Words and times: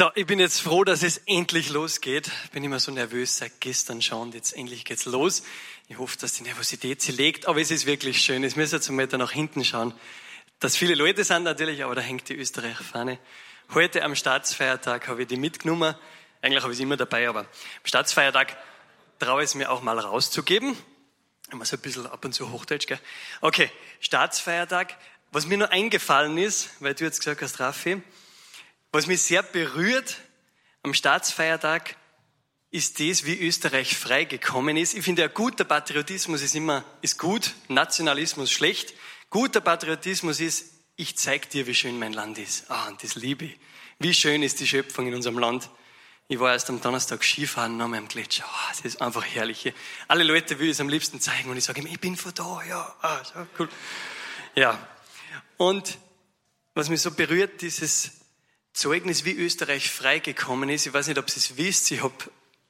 So, 0.00 0.10
ich 0.14 0.24
bin 0.24 0.40
jetzt 0.40 0.62
froh, 0.62 0.82
dass 0.82 1.02
es 1.02 1.18
endlich 1.26 1.68
losgeht. 1.68 2.30
Bin 2.52 2.64
immer 2.64 2.80
so 2.80 2.90
nervös 2.90 3.36
seit 3.36 3.60
gestern 3.60 4.00
schon 4.00 4.32
jetzt 4.32 4.56
endlich 4.56 4.86
geht's 4.86 5.04
los. 5.04 5.42
Ich 5.88 5.98
hoffe, 5.98 6.16
dass 6.16 6.32
die 6.32 6.42
Nervosität 6.42 7.02
sie 7.02 7.12
legt, 7.12 7.46
aber 7.46 7.60
es 7.60 7.70
ist 7.70 7.84
wirklich 7.84 8.22
schön. 8.22 8.42
Es 8.42 8.56
müssen 8.56 8.96
mal 8.96 9.06
da 9.06 9.18
nach 9.18 9.32
hinten 9.32 9.62
schauen. 9.62 9.92
Dass 10.58 10.74
viele 10.74 10.94
Leute 10.94 11.22
sind 11.22 11.42
natürlich, 11.42 11.84
aber 11.84 11.94
da 11.94 12.00
hängt 12.00 12.30
die 12.30 12.34
Österreicher 12.34 12.82
Fahne. 12.82 13.18
Heute 13.74 14.02
am 14.02 14.14
Staatsfeiertag 14.14 15.06
habe 15.06 15.20
ich 15.20 15.28
die 15.28 15.36
mitgenommen. 15.36 15.94
Eigentlich 16.40 16.62
habe 16.62 16.72
ich 16.72 16.78
sie 16.78 16.84
immer 16.84 16.96
dabei, 16.96 17.28
aber 17.28 17.40
am 17.40 17.46
Staatsfeiertag 17.84 18.56
traue 19.18 19.42
ich 19.42 19.50
es 19.50 19.54
mir 19.54 19.70
auch 19.70 19.82
mal 19.82 19.98
rauszugeben. 19.98 20.78
Immer 21.52 21.66
so 21.66 21.76
ein 21.76 21.82
bisschen 21.82 22.06
ab 22.06 22.24
und 22.24 22.32
zu 22.32 22.50
Hochdeutsch, 22.50 22.86
gell? 22.86 23.00
Okay, 23.42 23.70
Staatsfeiertag. 24.00 24.96
Was 25.30 25.44
mir 25.44 25.58
nur 25.58 25.70
eingefallen 25.70 26.38
ist, 26.38 26.70
weil 26.80 26.94
du 26.94 27.04
jetzt 27.04 27.18
gesagt 27.18 27.42
hast, 27.42 27.60
Raffi, 27.60 28.00
was 28.92 29.06
mich 29.06 29.22
sehr 29.22 29.42
berührt 29.42 30.18
am 30.82 30.94
Staatsfeiertag 30.94 31.96
ist 32.70 33.00
das, 33.00 33.24
wie 33.24 33.38
Österreich 33.38 33.96
freigekommen 33.96 34.76
ist. 34.76 34.94
Ich 34.94 35.04
finde, 35.04 35.24
ein 35.24 35.34
guter 35.34 35.64
Patriotismus 35.64 36.40
ist 36.42 36.54
immer, 36.54 36.84
ist 37.02 37.18
gut, 37.18 37.54
Nationalismus 37.68 38.50
schlecht. 38.50 38.94
Guter 39.28 39.60
Patriotismus 39.60 40.40
ist, 40.40 40.66
ich 40.96 41.16
zeig 41.16 41.50
dir, 41.50 41.66
wie 41.66 41.74
schön 41.74 41.98
mein 41.98 42.12
Land 42.12 42.38
ist. 42.38 42.70
Ah, 42.70 42.88
und 42.88 43.02
das 43.02 43.16
liebe 43.16 43.46
ich. 43.46 43.58
Wie 43.98 44.14
schön 44.14 44.42
ist 44.42 44.60
die 44.60 44.66
Schöpfung 44.66 45.08
in 45.08 45.14
unserem 45.14 45.38
Land. 45.38 45.68
Ich 46.28 46.38
war 46.38 46.52
erst 46.52 46.70
am 46.70 46.80
Donnerstag 46.80 47.24
Skifahren 47.24 47.76
noch 47.76 47.92
am 47.92 48.06
Gletscher. 48.06 48.44
Oh, 48.46 48.68
das 48.70 48.80
ist 48.82 49.02
einfach 49.02 49.24
herrlich. 49.24 49.72
Alle 50.06 50.22
Leute 50.22 50.60
will 50.60 50.70
es 50.70 50.80
am 50.80 50.88
liebsten 50.88 51.20
zeigen 51.20 51.50
und 51.50 51.56
ich 51.56 51.64
sage 51.64 51.80
ihm, 51.80 51.86
ich 51.86 51.98
bin 51.98 52.16
von 52.16 52.32
da, 52.32 52.62
ja, 52.68 52.94
ah, 53.02 53.24
so 53.24 53.46
cool. 53.58 53.68
Ja. 54.54 54.78
Und 55.56 55.98
was 56.74 56.88
mich 56.88 57.00
so 57.00 57.10
berührt, 57.10 57.60
dieses 57.62 58.19
Zeugnis, 58.72 59.24
wie 59.24 59.32
Österreich 59.32 59.90
freigekommen 59.90 60.68
ist. 60.68 60.86
Ich 60.86 60.92
weiß 60.92 61.08
nicht, 61.08 61.18
ob 61.18 61.28
Sie 61.30 61.40
es 61.40 61.56
wisst. 61.56 61.90
Ich 61.90 62.02
habe 62.02 62.14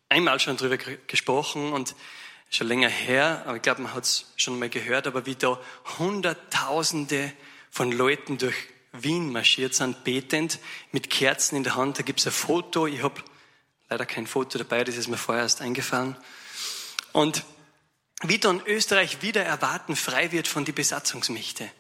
einmal 0.09 0.41
schon 0.41 0.57
darüber 0.57 0.77
gesprochen 1.07 1.73
und 1.73 1.95
schon 2.51 2.67
länger 2.67 2.89
her, 2.89 3.45
aber 3.47 3.57
ich 3.57 3.63
glaube, 3.63 3.83
man 3.83 3.95
hat 3.95 4.05
es 4.05 4.33
schon 4.37 4.59
mal 4.59 4.69
gehört, 4.69 5.07
aber 5.07 5.25
wie 5.27 5.37
da 5.37 5.61
Hunderttausende 5.99 7.33
von 7.71 7.93
Leuten 7.93 8.39
durch 8.39 8.57
Wien 8.93 9.31
marschiert 9.31 9.75
sind, 9.75 10.03
betend, 10.03 10.59
mit 10.91 11.11
Kerzen 11.11 11.57
in 11.57 11.63
der 11.63 11.77
Hand. 11.77 11.99
Da 11.99 12.03
gibt 12.03 12.19
es 12.19 12.27
ein 12.27 12.33
Foto. 12.33 12.89
Ich 12.89 13.03
habe 13.03 13.23
leider 13.89 14.05
kein 14.05 14.27
Foto 14.27 14.59
dabei, 14.59 14.83
das 14.83 14.97
ist 14.97 15.09
mir 15.09 15.17
vorher 15.17 15.45
erst 15.45 15.61
eingefallen. 15.61 16.17
Und 17.13 17.45
wie 18.23 18.39
dann 18.39 18.61
Österreich 18.67 19.23
wieder 19.23 19.45
erwarten 19.45 19.97
frei 19.97 20.33
wird 20.33 20.49
von 20.49 20.65
den 20.65 20.75
Besatzungsmächte. 20.75 21.71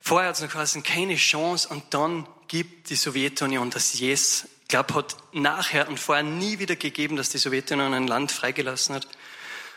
Vorher 0.00 0.28
hat 0.28 0.36
es 0.36 0.42
noch 0.42 0.50
quasi 0.50 0.82
keine 0.82 1.16
Chance 1.16 1.68
und 1.68 1.94
dann 1.94 2.26
gibt 2.50 2.90
die 2.90 2.96
Sowjetunion 2.96 3.70
das 3.70 4.00
Yes. 4.00 4.48
Ich 4.62 4.68
glaube, 4.68 4.94
hat 4.94 5.16
nachher 5.32 5.88
und 5.88 6.00
vorher 6.00 6.24
nie 6.24 6.58
wieder 6.58 6.74
gegeben, 6.74 7.14
dass 7.14 7.30
die 7.30 7.38
Sowjetunion 7.38 7.94
ein 7.94 8.08
Land 8.08 8.32
freigelassen 8.32 8.96
hat. 8.96 9.06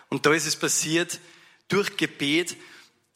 Und 0.10 0.26
da 0.26 0.34
ist 0.34 0.48
es 0.48 0.56
passiert 0.56 1.20
durch 1.68 1.98
Gebet 1.98 2.58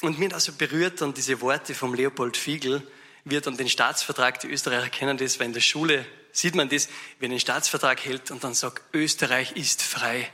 und 0.03 0.19
mir 0.19 0.31
also 0.31 0.52
berührt 0.53 1.02
dann 1.02 1.16
diese 1.16 1.41
Worte 1.41 1.73
vom 1.73 1.95
Leopold 1.95 2.38
Fiegel, 2.38 2.86
wird 3.25 3.47
dann 3.47 3.58
den 3.58 3.67
Staatsvertrag, 3.67 4.39
die 4.39 4.47
Österreicher 4.47 4.89
kennen 4.89 5.17
das, 5.17 5.39
weil 5.39 5.47
in 5.47 5.53
der 5.53 5.61
Schule 5.61 6.05
sieht 6.31 6.53
man 6.53 6.69
das, 6.69 6.88
wie 7.17 7.25
er 7.25 7.30
den 7.30 7.39
Staatsvertrag 7.39 8.05
hält 8.05 8.30
und 8.30 8.44
dann 8.44 8.53
sagt, 8.53 8.83
Österreich 8.94 9.53
ist 9.53 9.81
frei. 9.81 10.31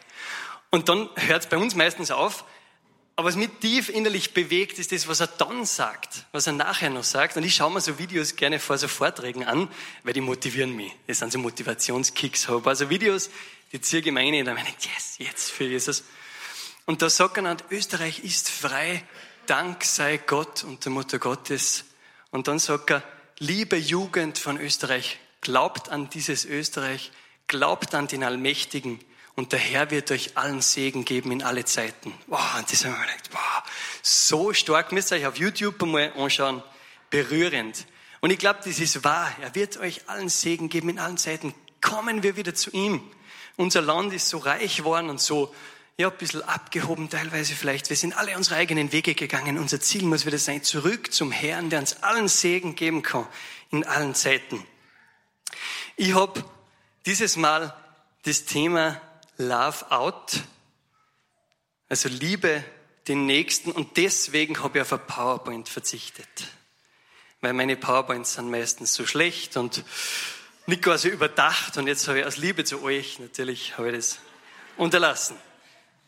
Und 0.69 0.89
dann 0.89 1.09
hört 1.15 1.43
es 1.43 1.49
bei 1.49 1.57
uns 1.57 1.75
meistens 1.75 2.11
auf, 2.11 2.43
aber 3.15 3.27
was 3.27 3.35
mich 3.35 3.49
tief 3.61 3.89
innerlich 3.89 4.33
bewegt, 4.33 4.79
ist 4.79 4.91
das, 4.91 5.07
was 5.07 5.19
er 5.19 5.27
dann 5.27 5.65
sagt, 5.65 6.25
was 6.31 6.47
er 6.47 6.53
nachher 6.53 6.89
noch 6.89 7.03
sagt. 7.03 7.37
Und 7.37 7.43
ich 7.43 7.53
schaue 7.53 7.71
mir 7.71 7.79
so 7.79 7.99
Videos 7.99 8.35
gerne 8.35 8.59
vor 8.59 8.77
so 8.79 8.87
Vorträgen 8.87 9.43
an, 9.43 9.69
weil 10.03 10.13
die 10.13 10.21
motivieren 10.21 10.75
mich. 10.75 10.91
Das 11.05 11.19
sind 11.19 11.31
so 11.31 11.37
Motivationskicks. 11.37 12.47
Habe 12.47 12.67
also 12.67 12.89
Videos, 12.89 13.29
die 13.71 13.79
ziehe 13.79 14.01
ich 14.01 14.11
mir 14.11 14.19
rein 14.19 14.33
und 14.33 14.45
dann 14.45 14.55
meine 14.55 14.69
ich, 14.69 14.85
yes, 14.85 15.15
jetzt 15.19 15.51
für 15.51 15.65
Jesus. 15.65 16.03
Und 16.85 17.03
da 17.03 17.09
sagt 17.09 17.37
er 17.37 17.43
dann, 17.43 17.57
Österreich 17.69 18.23
ist 18.23 18.49
frei, 18.49 19.03
Dank 19.45 19.83
sei 19.83 20.17
Gott 20.17 20.63
und 20.63 20.83
der 20.83 20.91
Mutter 20.91 21.19
Gottes. 21.19 21.85
Und 22.31 22.47
dann 22.47 22.57
sagt 22.57 22.89
er, 22.89 23.03
liebe 23.37 23.77
Jugend 23.77 24.39
von 24.39 24.57
Österreich, 24.59 25.19
glaubt 25.41 25.89
an 25.89 26.09
dieses 26.09 26.45
Österreich, 26.45 27.11
glaubt 27.45 27.93
an 27.93 28.07
den 28.07 28.23
Allmächtigen, 28.23 28.99
und 29.35 29.51
der 29.51 29.59
Herr 29.59 29.89
wird 29.89 30.11
euch 30.11 30.37
allen 30.37 30.61
Segen 30.61 31.05
geben 31.05 31.31
in 31.31 31.43
alle 31.43 31.65
Zeiten. 31.65 32.13
Wow, 32.27 32.57
und 32.57 32.71
das 32.71 32.85
haben 32.85 32.93
wir 32.93 33.01
gedacht, 33.01 33.29
wow, 33.31 33.63
so 34.01 34.53
stark, 34.53 34.91
müsst 34.91 35.11
ihr 35.11 35.17
euch 35.17 35.25
auf 35.25 35.37
YouTube 35.37 35.81
einmal 35.81 36.13
anschauen, 36.13 36.61
berührend. 37.09 37.85
Und 38.21 38.29
ich 38.29 38.37
glaube, 38.37 38.59
das 38.63 38.79
ist 38.79 39.03
wahr. 39.03 39.33
Er 39.41 39.55
wird 39.55 39.77
euch 39.77 40.07
allen 40.07 40.29
Segen 40.29 40.69
geben 40.69 40.89
in 40.89 40.99
allen 40.99 41.17
Zeiten. 41.17 41.53
Kommen 41.81 42.23
wir 42.23 42.35
wieder 42.35 42.53
zu 42.53 42.71
ihm. 42.71 43.01
Unser 43.57 43.81
Land 43.81 44.13
ist 44.13 44.29
so 44.29 44.37
reich 44.37 44.77
geworden 44.77 45.09
und 45.09 45.19
so, 45.19 45.53
ja, 45.97 46.09
ein 46.09 46.17
bisschen 46.17 46.41
abgehoben 46.41 47.09
teilweise 47.09 47.53
vielleicht. 47.53 47.89
Wir 47.89 47.97
sind 47.97 48.17
alle 48.17 48.35
unsere 48.35 48.55
eigenen 48.55 48.91
Wege 48.91 49.13
gegangen. 49.13 49.57
Unser 49.57 49.79
Ziel 49.79 50.03
muss 50.03 50.25
wieder 50.25 50.39
sein, 50.39 50.63
zurück 50.63 51.13
zum 51.13 51.31
Herrn, 51.31 51.69
der 51.69 51.79
uns 51.79 52.01
allen 52.01 52.27
Segen 52.27 52.75
geben 52.75 53.03
kann 53.03 53.27
in 53.71 53.83
allen 53.83 54.15
Zeiten. 54.15 54.65
Ich 55.95 56.15
habe 56.15 56.43
dieses 57.05 57.35
Mal 57.35 57.75
das 58.23 58.45
Thema 58.45 59.01
Love 59.37 59.89
Out, 59.91 60.41
also 61.89 62.07
liebe 62.07 62.63
den 63.07 63.25
Nächsten 63.25 63.71
und 63.71 63.97
deswegen 63.97 64.61
habe 64.63 64.77
ich 64.77 64.81
auf 64.83 64.93
ein 64.93 65.05
PowerPoint 65.07 65.67
verzichtet. 65.67 66.27
Weil 67.41 67.53
meine 67.53 67.75
PowerPoints 67.75 68.35
sind 68.35 68.51
meistens 68.51 68.93
so 68.93 69.05
schlecht 69.05 69.57
und 69.57 69.83
nicht 70.67 70.83
quasi 70.83 71.09
überdacht 71.09 71.77
und 71.77 71.87
jetzt 71.87 72.07
habe 72.07 72.19
ich 72.19 72.25
aus 72.25 72.37
Liebe 72.37 72.63
zu 72.63 72.83
euch 72.83 73.19
natürlich 73.19 73.77
habe 73.77 73.89
ich 73.89 73.95
das 73.95 74.19
unterlassen. 74.77 75.35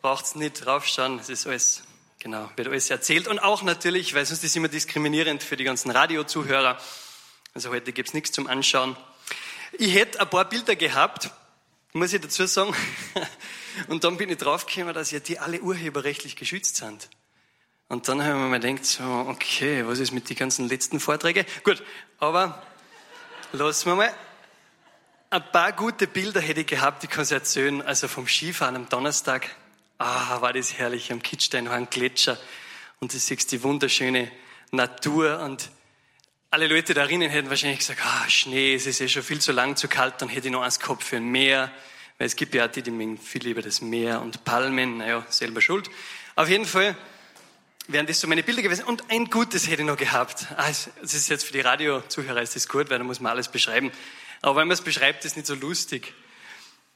Braucht's 0.02 0.36
nicht 0.36 0.64
draufschauen, 0.64 1.18
es 1.20 1.30
ist 1.30 1.48
alles, 1.48 1.84
genau, 2.20 2.50
wird 2.56 2.68
alles 2.68 2.92
erzählt 2.92 3.28
und 3.28 3.40
auch 3.40 3.64
natürlich, 3.64 4.14
weil 4.14 4.26
sonst 4.26 4.44
ist 4.44 4.52
es 4.52 4.56
immer 4.56 4.68
diskriminierend 4.68 5.42
für 5.42 5.58
die 5.58 5.64
ganzen 5.64 5.90
Radiozuhörer. 5.90 6.80
Also 7.56 7.72
heute 7.72 7.92
gibt's 7.92 8.14
nichts 8.14 8.32
zum 8.32 8.46
Anschauen. 8.48 8.96
Ich 9.74 9.96
hätte 9.96 10.22
ein 10.22 10.30
paar 10.30 10.46
Bilder 10.46 10.76
gehabt, 10.76 11.32
muss 11.96 12.12
ich 12.12 12.22
dazu 12.22 12.46
sagen. 12.46 12.76
Und 13.88 14.04
dann 14.04 14.18
bin 14.18 14.30
ich 14.30 14.38
draufgekommen, 14.38 14.94
dass 14.94 15.12
ja 15.12 15.20
die 15.20 15.40
alle 15.40 15.62
urheberrechtlich 15.62 16.36
geschützt 16.36 16.78
sind. 16.78 17.10
Und 17.88 18.08
dann 18.08 18.22
habe 18.22 18.38
ich 18.38 18.50
mir 18.50 18.60
gedacht, 18.60 18.86
so, 18.86 19.04
okay, 19.04 19.86
was 19.88 20.00
ist 20.00 20.12
mit 20.12 20.30
den 20.30 20.36
ganzen 20.36 20.68
letzten 20.68 21.00
Vorträgen? 21.00 21.46
Gut, 21.64 21.84
aber 22.20 22.62
lassen 23.54 23.86
wir 23.92 23.96
mal. 23.96 24.14
Ein 25.30 25.52
paar 25.52 25.72
gute 25.72 26.08
Bilder 26.08 26.42
hätte 26.42 26.62
ich 26.62 26.68
gehabt, 26.68 27.04
die 27.04 27.08
kann 27.08 27.24
ich 27.24 27.32
erzählen. 27.32 27.82
Also 27.82 28.08
vom 28.08 28.28
Skifahren 28.28 28.76
am 28.76 28.90
Donnerstag. 28.90 29.56
Ah, 29.98 30.42
war 30.42 30.52
das 30.52 30.74
herrlich. 30.74 31.12
Am 31.12 31.22
Kitzstein 31.22 31.68
war 31.70 31.76
ein 31.76 31.90
Gletscher. 31.90 32.38
Und 33.00 33.14
du 33.14 33.18
siehst 33.18 33.52
die 33.52 33.64
wunderschöne 33.64 34.32
Natur 34.72 35.40
und 35.40 35.70
alle 36.56 36.68
Leute 36.68 36.94
darinnen 36.94 37.30
hätten 37.30 37.50
wahrscheinlich 37.50 37.80
gesagt, 37.80 38.00
ah, 38.02 38.30
Schnee, 38.30 38.76
es 38.76 38.86
ist 38.86 39.02
eh 39.02 39.10
schon 39.10 39.24
viel 39.24 39.42
zu 39.42 39.52
lang, 39.52 39.76
zu 39.76 39.90
kalt, 39.90 40.22
dann 40.22 40.30
hätte 40.30 40.48
ich 40.48 40.54
noch 40.54 40.62
eins 40.62 40.80
gehabt 40.80 41.04
für 41.04 41.18
ein 41.18 41.26
Meer. 41.26 41.70
Weil 42.18 42.28
es 42.28 42.38
gibt 42.38 42.56
ja 42.56 42.70
die, 42.70 42.82
die 42.82 42.92
mögen 42.92 43.18
viel 43.18 43.44
lieber 43.44 43.62
das 43.62 43.82
Meer 43.82 44.22
und 44.22 44.46
Palmen, 44.46 45.00
naja, 45.00 45.26
selber 45.28 45.60
schuld. 45.60 45.90
Auf 46.38 46.48
jeden 46.48 46.64
Fall 46.64 46.96
wären 47.90 48.08
das 48.08 48.22
so 48.22 48.30
meine 48.30 48.42
Bilder 48.42 48.62
gewesen. 48.62 48.86
Und 48.86 49.04
ein 49.10 49.26
gutes 49.26 49.68
hätte 49.68 49.82
ich 49.82 49.86
noch 49.86 49.98
gehabt. 49.98 50.48
Ah, 50.56 50.68
das 50.68 51.14
ist 51.14 51.28
jetzt 51.28 51.44
für 51.44 51.52
die 51.52 51.60
Radiozuhörer 51.60 52.42
ist 52.42 52.56
das 52.56 52.70
gut, 52.70 52.90
weil 52.90 53.00
da 53.00 53.04
muss 53.04 53.20
man 53.20 53.34
alles 53.34 53.50
beschreiben. 53.50 53.92
Aber 54.42 54.62
wenn 54.62 54.70
man 54.70 54.76
es 54.76 54.82
beschreibt, 54.82 55.26
ist 55.26 55.32
es 55.32 55.36
nicht 55.36 55.48
so 55.48 55.56
lustig. 55.56 56.14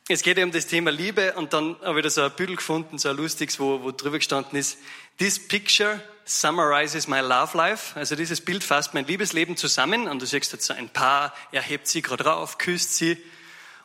Es 0.08 0.22
geht 0.22 0.38
ja 0.38 0.46
um 0.46 0.53
das 0.53 0.68
Thema 0.68 0.90
Liebe 0.90 1.34
und 1.34 1.52
dann 1.52 1.75
habe 1.81 2.00
ich 2.00 2.03
da 2.03 2.09
so 2.09 2.22
ein 2.22 2.31
Bild 2.31 2.56
gefunden, 2.56 2.98
so 2.98 3.09
ein 3.09 3.18
lustiges, 3.18 3.59
wo, 3.59 3.84
wo 3.84 3.92
drüber 3.92 4.19
gestanden 4.19 4.58
ist, 4.58 4.78
This 5.18 5.38
picture 5.38 6.02
summarizes 6.30 7.08
my 7.08 7.20
love 7.20 7.58
life. 7.58 7.98
Also 7.98 8.16
dieses 8.16 8.42
Bild 8.42 8.64
fasst 8.64 8.94
mein 8.94 9.06
Liebesleben 9.06 9.58
zusammen 9.58 10.08
und 10.08 10.22
du 10.22 10.26
siehst 10.26 10.52
jetzt 10.54 10.66
so 10.66 10.74
ein 10.74 10.90
Paar, 10.90 11.34
er 11.52 11.62
hebt 11.62 11.88
sie 11.88 12.02
gerade 12.02 12.26
rauf, 12.26 12.58
küsst 12.58 12.96
sie 12.96 13.18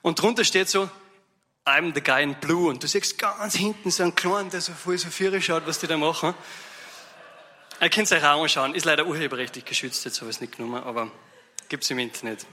und 0.03 0.21
drunter 0.21 0.45
steht 0.45 0.69
so, 0.69 0.91
I'm 1.65 1.95
the 1.95 2.03
guy 2.03 2.23
in 2.23 2.35
blue 2.35 2.69
und 2.69 2.83
du 2.83 2.87
siehst 2.87 3.17
ganz 3.17 3.55
hinten 3.55 3.91
so 3.91 4.03
einen 4.03 4.15
Kleinen, 4.15 4.51
der 4.51 4.61
so 4.61 4.73
voll 4.73 4.99
so 4.99 5.09
fierig 5.09 5.47
schaut, 5.47 5.67
was 5.67 5.79
die 5.79 5.87
da 5.87 5.97
machen. 5.97 6.35
Ihr 7.81 7.91
könnt 7.91 8.07
es 8.07 8.13
euch 8.13 8.23
auch 8.23 8.43
anschauen, 8.43 8.75
ist 8.75 8.85
leider 8.85 9.07
urheberrechtlich 9.07 9.65
geschützt, 9.65 10.05
jetzt 10.05 10.21
habe 10.21 10.31
ich 10.31 10.37
es 10.37 10.41
nicht 10.41 10.57
genommen, 10.57 10.83
aber 10.85 11.11
gibt's 11.69 11.91
im 11.91 11.99
Internet. 11.99 12.47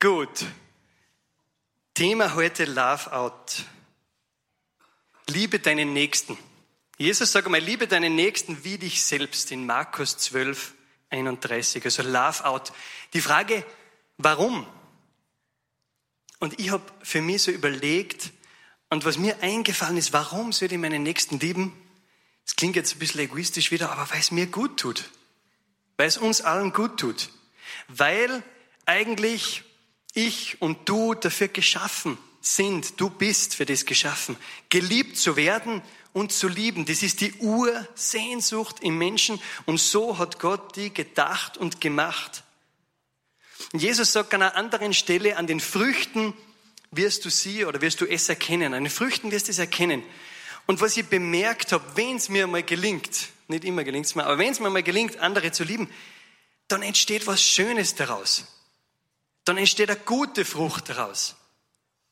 Gut. 0.00 0.46
Thema 1.92 2.34
heute 2.34 2.64
Love 2.64 3.12
Out. 3.12 3.64
Liebe 5.28 5.58
deinen 5.58 5.92
Nächsten. 5.92 6.36
Jesus 6.96 7.32
sagt 7.32 7.46
einmal, 7.46 7.60
liebe 7.60 7.88
deinen 7.88 8.14
Nächsten 8.14 8.62
wie 8.62 8.78
dich 8.78 9.04
selbst 9.04 9.50
in 9.50 9.66
Markus 9.66 10.16
12, 10.16 10.74
31. 11.10 11.84
Also 11.84 12.02
Love 12.02 12.44
Out. 12.44 12.72
Die 13.14 13.20
Frage, 13.20 13.64
warum? 14.16 14.66
Und 16.38 16.60
ich 16.60 16.70
habe 16.70 16.84
für 17.02 17.20
mich 17.20 17.42
so 17.42 17.50
überlegt, 17.50 18.30
und 18.90 19.04
was 19.04 19.18
mir 19.18 19.42
eingefallen 19.42 19.96
ist, 19.96 20.12
warum 20.12 20.52
soll 20.52 20.70
ich 20.70 20.78
meinen 20.78 21.02
Nächsten 21.02 21.40
lieben? 21.40 21.72
Es 22.46 22.54
klingt 22.54 22.76
jetzt 22.76 22.94
ein 22.94 22.98
bisschen 23.00 23.22
egoistisch 23.22 23.72
wieder, 23.72 23.90
aber 23.90 24.08
weil 24.10 24.20
es 24.20 24.30
mir 24.30 24.46
gut 24.46 24.78
tut. 24.78 25.10
Weil 25.96 26.06
es 26.06 26.16
uns 26.16 26.42
allen 26.42 26.72
gut 26.72 27.00
tut. 27.00 27.30
Weil 27.88 28.44
eigentlich 28.86 29.64
ich 30.12 30.62
und 30.62 30.88
du 30.88 31.14
dafür 31.14 31.48
geschaffen 31.48 32.18
sind. 32.40 33.00
Du 33.00 33.10
bist 33.10 33.56
für 33.56 33.66
das 33.66 33.84
geschaffen. 33.84 34.36
Geliebt 34.68 35.16
zu 35.16 35.34
werden 35.34 35.82
und 36.14 36.32
zu 36.32 36.48
lieben. 36.48 36.86
Das 36.86 37.02
ist 37.02 37.20
die 37.20 37.34
Ursehnsucht 37.34 38.80
im 38.80 38.96
Menschen. 38.96 39.38
Und 39.66 39.78
so 39.78 40.16
hat 40.16 40.38
Gott 40.38 40.76
die 40.76 40.94
gedacht 40.94 41.58
und 41.58 41.82
gemacht. 41.82 42.44
Und 43.72 43.82
Jesus 43.82 44.12
sagt 44.12 44.32
an 44.32 44.40
einer 44.40 44.56
anderen 44.56 44.94
Stelle, 44.94 45.36
an 45.36 45.46
den 45.46 45.60
Früchten 45.60 46.32
wirst 46.92 47.24
du 47.24 47.30
sie 47.30 47.64
oder 47.64 47.82
wirst 47.82 48.00
du 48.00 48.06
es 48.06 48.28
erkennen. 48.28 48.72
An 48.72 48.84
den 48.84 48.90
Früchten 48.90 49.32
wirst 49.32 49.48
du 49.48 49.50
es 49.50 49.58
erkennen. 49.58 50.02
Und 50.66 50.80
was 50.80 50.96
ich 50.96 51.04
bemerkt 51.06 51.72
habe, 51.72 51.84
wenn 51.96 52.16
es 52.16 52.28
mir 52.28 52.46
mal 52.46 52.62
gelingt, 52.62 53.28
nicht 53.48 53.64
immer 53.64 53.84
gelingt 53.84 54.06
es 54.06 54.14
mir, 54.14 54.24
aber 54.24 54.38
wenn 54.38 54.52
es 54.52 54.60
mir 54.60 54.70
mal 54.70 54.82
gelingt, 54.82 55.18
andere 55.18 55.52
zu 55.52 55.64
lieben, 55.64 55.90
dann 56.68 56.82
entsteht 56.82 57.26
was 57.26 57.42
Schönes 57.42 57.96
daraus. 57.96 58.44
Dann 59.44 59.58
entsteht 59.58 59.90
eine 59.90 60.00
gute 60.00 60.44
Frucht 60.44 60.88
daraus. 60.88 61.36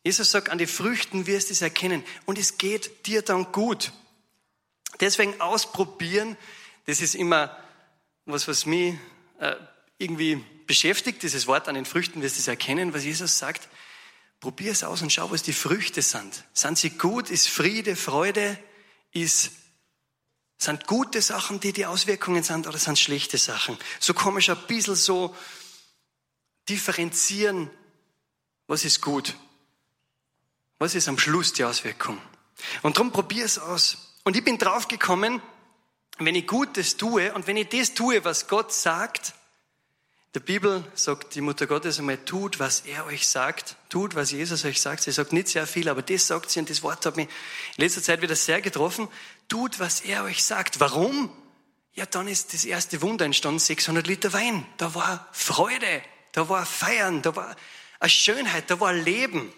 Jesus 0.04 0.32
sagt, 0.32 0.48
an 0.48 0.58
die 0.58 0.66
Früchten 0.66 1.26
wirst 1.26 1.50
du 1.50 1.52
es 1.52 1.62
erkennen 1.62 2.04
und 2.26 2.38
es 2.38 2.58
geht 2.58 3.06
dir 3.06 3.22
dann 3.22 3.52
gut. 3.52 3.92
Deswegen 5.00 5.40
ausprobieren, 5.40 6.36
das 6.86 7.00
ist 7.00 7.14
immer 7.14 7.56
was, 8.24 8.48
was 8.48 8.66
mich 8.66 8.94
äh, 9.38 9.54
irgendwie 9.98 10.44
beschäftigt, 10.66 11.22
dieses 11.22 11.46
Wort 11.46 11.68
an 11.68 11.76
den 11.76 11.84
Früchten 11.84 12.22
wirst 12.22 12.36
du 12.36 12.40
es 12.40 12.48
erkennen, 12.48 12.94
was 12.94 13.04
Jesus 13.04 13.38
sagt. 13.38 13.68
Probier 14.40 14.72
es 14.72 14.82
aus 14.82 15.02
und 15.02 15.12
schau, 15.12 15.30
was 15.30 15.44
die 15.44 15.52
Früchte 15.52 16.02
sind. 16.02 16.44
Sind 16.52 16.76
sie 16.76 16.90
gut? 16.90 17.30
Ist 17.30 17.48
Friede, 17.48 17.94
Freude? 17.94 18.58
Ist, 19.12 19.52
sind 20.58 20.88
gute 20.88 21.22
Sachen, 21.22 21.60
die 21.60 21.72
die 21.72 21.86
Auswirkungen 21.86 22.42
sind, 22.42 22.66
oder 22.66 22.78
sind 22.78 22.98
schlechte 22.98 23.38
Sachen? 23.38 23.78
So 24.00 24.14
komisch 24.14 24.50
ein 24.50 24.66
bisschen 24.66 24.96
so 24.96 25.36
differenzieren, 26.68 27.70
was 28.66 28.84
ist 28.84 29.00
gut 29.00 29.36
was 30.82 30.96
ist 30.96 31.06
am 31.06 31.16
Schluss 31.16 31.52
die 31.52 31.62
Auswirkung? 31.62 32.18
Und 32.82 32.96
darum 32.96 33.12
probier 33.12 33.44
es 33.44 33.56
aus. 33.56 34.18
Und 34.24 34.36
ich 34.36 34.44
bin 34.44 34.58
draufgekommen, 34.58 35.40
wenn 36.18 36.34
ich 36.34 36.46
Gutes 36.48 36.96
tue 36.96 37.32
und 37.34 37.46
wenn 37.46 37.56
ich 37.56 37.68
das 37.68 37.94
tue, 37.94 38.24
was 38.24 38.48
Gott 38.48 38.72
sagt, 38.72 39.34
der 40.34 40.40
Bibel 40.40 40.84
sagt 40.94 41.36
die 41.36 41.40
Mutter 41.40 41.68
Gottes 41.68 42.00
einmal, 42.00 42.16
tut, 42.16 42.58
was 42.58 42.80
er 42.80 43.06
euch 43.06 43.28
sagt, 43.28 43.76
tut, 43.90 44.16
was 44.16 44.32
Jesus 44.32 44.64
euch 44.64 44.80
sagt. 44.80 45.04
Sie 45.04 45.12
sagt 45.12 45.32
nicht 45.32 45.48
sehr 45.48 45.68
viel, 45.68 45.88
aber 45.88 46.02
das 46.02 46.26
sagt 46.26 46.50
sie 46.50 46.58
und 46.58 46.68
das 46.68 46.82
Wort 46.82 47.06
hat 47.06 47.16
mich 47.16 47.28
in 47.76 47.84
letzter 47.84 48.02
Zeit 48.02 48.20
wieder 48.20 48.34
sehr 48.34 48.60
getroffen. 48.60 49.06
Tut, 49.46 49.78
was 49.78 50.00
er 50.00 50.24
euch 50.24 50.42
sagt. 50.42 50.80
Warum? 50.80 51.30
Ja, 51.92 52.06
dann 52.06 52.26
ist 52.26 52.54
das 52.54 52.64
erste 52.64 53.02
Wunder 53.02 53.24
entstanden, 53.24 53.60
600 53.60 54.06
Liter 54.08 54.32
Wein. 54.32 54.66
Da 54.78 54.96
war 54.96 55.28
Freude, 55.30 56.02
da 56.32 56.48
war 56.48 56.66
Feiern, 56.66 57.22
da 57.22 57.36
war 57.36 57.54
eine 58.00 58.10
Schönheit, 58.10 58.68
da 58.68 58.80
war 58.80 58.92
Leben. 58.92 59.52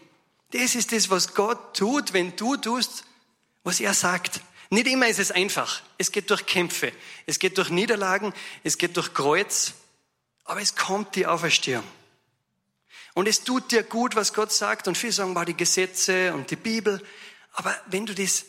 Das 0.54 0.76
ist 0.76 0.92
das, 0.92 1.10
was 1.10 1.34
Gott 1.34 1.76
tut, 1.76 2.12
wenn 2.12 2.36
du 2.36 2.56
tust, 2.56 3.02
was 3.64 3.80
er 3.80 3.92
sagt. 3.92 4.40
Nicht 4.70 4.86
immer 4.86 5.08
ist 5.08 5.18
es 5.18 5.32
einfach. 5.32 5.82
Es 5.98 6.12
geht 6.12 6.30
durch 6.30 6.46
Kämpfe, 6.46 6.92
es 7.26 7.40
geht 7.40 7.58
durch 7.58 7.70
Niederlagen, 7.70 8.32
es 8.62 8.78
geht 8.78 8.96
durch 8.96 9.12
Kreuz, 9.14 9.74
aber 10.44 10.60
es 10.60 10.76
kommt 10.76 11.16
die 11.16 11.26
Auferstehung. 11.26 11.82
Und 13.14 13.26
es 13.26 13.42
tut 13.42 13.72
dir 13.72 13.82
gut, 13.82 14.14
was 14.14 14.32
Gott 14.32 14.52
sagt. 14.52 14.86
Und 14.86 14.96
viele 14.96 15.12
sagen, 15.12 15.34
war 15.34 15.44
die 15.44 15.56
Gesetze 15.56 16.32
und 16.34 16.52
die 16.52 16.56
Bibel. 16.56 17.02
Aber 17.54 17.74
wenn 17.86 18.06
du 18.06 18.14
das 18.14 18.44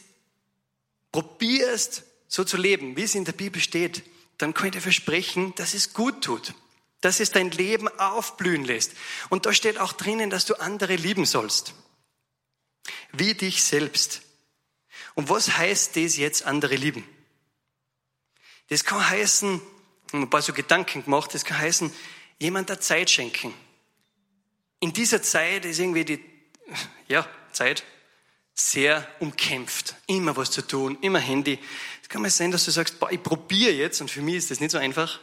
probierst, 1.12 2.04
so 2.28 2.44
zu 2.44 2.58
leben, 2.58 2.96
wie 2.96 3.04
es 3.04 3.16
in 3.16 3.26
der 3.26 3.32
Bibel 3.32 3.60
steht, 3.60 4.04
dann 4.38 4.54
kann 4.54 4.68
ich 4.68 4.74
dir 4.74 4.82
versprechen, 4.82 5.56
dass 5.56 5.74
es 5.74 5.94
gut 5.94 6.24
tut. 6.24 6.54
Dass 7.02 7.20
es 7.20 7.32
dein 7.32 7.50
Leben 7.50 7.88
aufblühen 8.00 8.64
lässt. 8.64 8.92
Und 9.30 9.48
da 9.48 9.54
steht 9.54 9.80
auch 9.80 9.94
drinnen, 9.94 10.30
dass 10.30 10.46
du 10.46 10.54
andere 10.60 10.98
lieben 10.98 11.26
sollst 11.26 11.74
wie 13.20 13.34
dich 13.34 13.64
selbst. 13.64 14.22
Und 15.14 15.30
was 15.30 15.58
heißt 15.58 15.96
das 15.96 16.18
jetzt 16.18 16.44
andere 16.44 16.76
lieben? 16.76 17.08
Das 18.70 18.84
kann 18.84 19.10
heißen, 19.10 19.62
ein 20.14 20.30
paar 20.30 20.42
so 20.42 20.54
Gedanken 20.54 21.04
gemacht, 21.04 21.34
das 21.34 21.46
kann 21.46 21.58
heißen, 21.58 21.92
jemand 22.40 22.70
der 22.70 22.80
Zeit 22.80 23.10
schenken. 23.10 23.54
In 24.80 24.94
dieser 24.94 25.22
Zeit 25.22 25.66
ist 25.66 25.80
irgendwie 25.80 26.06
die, 26.06 26.24
ja, 27.08 27.28
Zeit 27.52 27.84
sehr 28.54 29.08
umkämpft. 29.20 29.96
Immer 30.08 30.36
was 30.38 30.52
zu 30.52 30.62
tun, 30.62 30.98
immer 31.02 31.20
Handy. 31.20 31.60
Es 32.02 32.10
kann 32.10 32.22
mal 32.22 32.30
sein, 32.30 32.52
dass 32.52 32.66
du 32.66 32.72
sagst, 32.72 33.00
boah, 33.00 33.12
ich 33.12 33.22
probiere 33.22 33.74
jetzt, 33.74 34.02
und 34.02 34.10
für 34.10 34.22
mich 34.22 34.36
ist 34.36 34.52
das 34.52 34.60
nicht 34.60 34.72
so 34.72 34.78
einfach. 34.78 35.20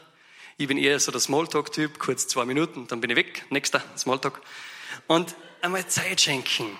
Ich 0.58 0.68
bin 0.68 0.78
eher 0.78 1.00
so 1.00 1.10
der 1.10 1.20
Smalltalk-Typ, 1.20 1.98
kurz 1.98 2.28
zwei 2.28 2.44
Minuten, 2.44 2.86
dann 2.86 3.00
bin 3.00 3.10
ich 3.10 3.16
weg, 3.16 3.46
nächster 3.50 3.82
Smalltalk. 3.96 4.40
Und 5.06 5.34
einmal 5.62 5.86
Zeit 5.88 6.20
schenken. 6.20 6.78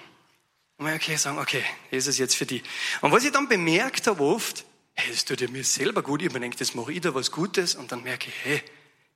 Man 0.83 0.95
okay 0.97 1.17
sagen, 1.17 1.39
okay, 1.39 1.65
ist 1.91 2.19
jetzt 2.19 2.35
für 2.35 2.45
die. 2.45 2.63
Und 3.01 3.13
was 3.13 3.25
ich 3.25 3.31
dann 3.31 3.49
bemerkt 3.49 4.07
habe 4.09 4.23
oft, 4.23 4.65
hey, 4.95 5.11
das 5.11 5.25
tut 5.25 5.41
ja 5.41 5.49
mir 5.49 5.63
selber 5.63 6.03
gut. 6.03 6.23
Ich 6.23 6.33
denke, 6.33 6.57
das 6.57 6.75
mache 6.75 6.93
ich 6.93 7.01
da 7.01 7.15
was 7.15 7.31
Gutes. 7.31 7.77
Und 7.77 7.93
dann 7.93 8.03
merke 8.03 8.29
ich, 8.29 8.35
hey, 8.43 8.63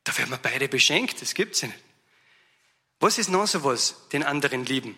da 0.05 0.17
werden 0.17 0.31
wir 0.31 0.39
beide 0.39 0.69
beschenkt. 0.69 1.21
Das 1.21 1.35
gibt's 1.35 1.63
ja 1.63 1.69
nicht. 1.69 1.81
Was 3.01 3.19
ist 3.19 3.29
noch 3.29 3.47
so 3.47 3.65
was, 3.65 4.09
den 4.13 4.23
anderen 4.23 4.65
lieben? 4.65 4.97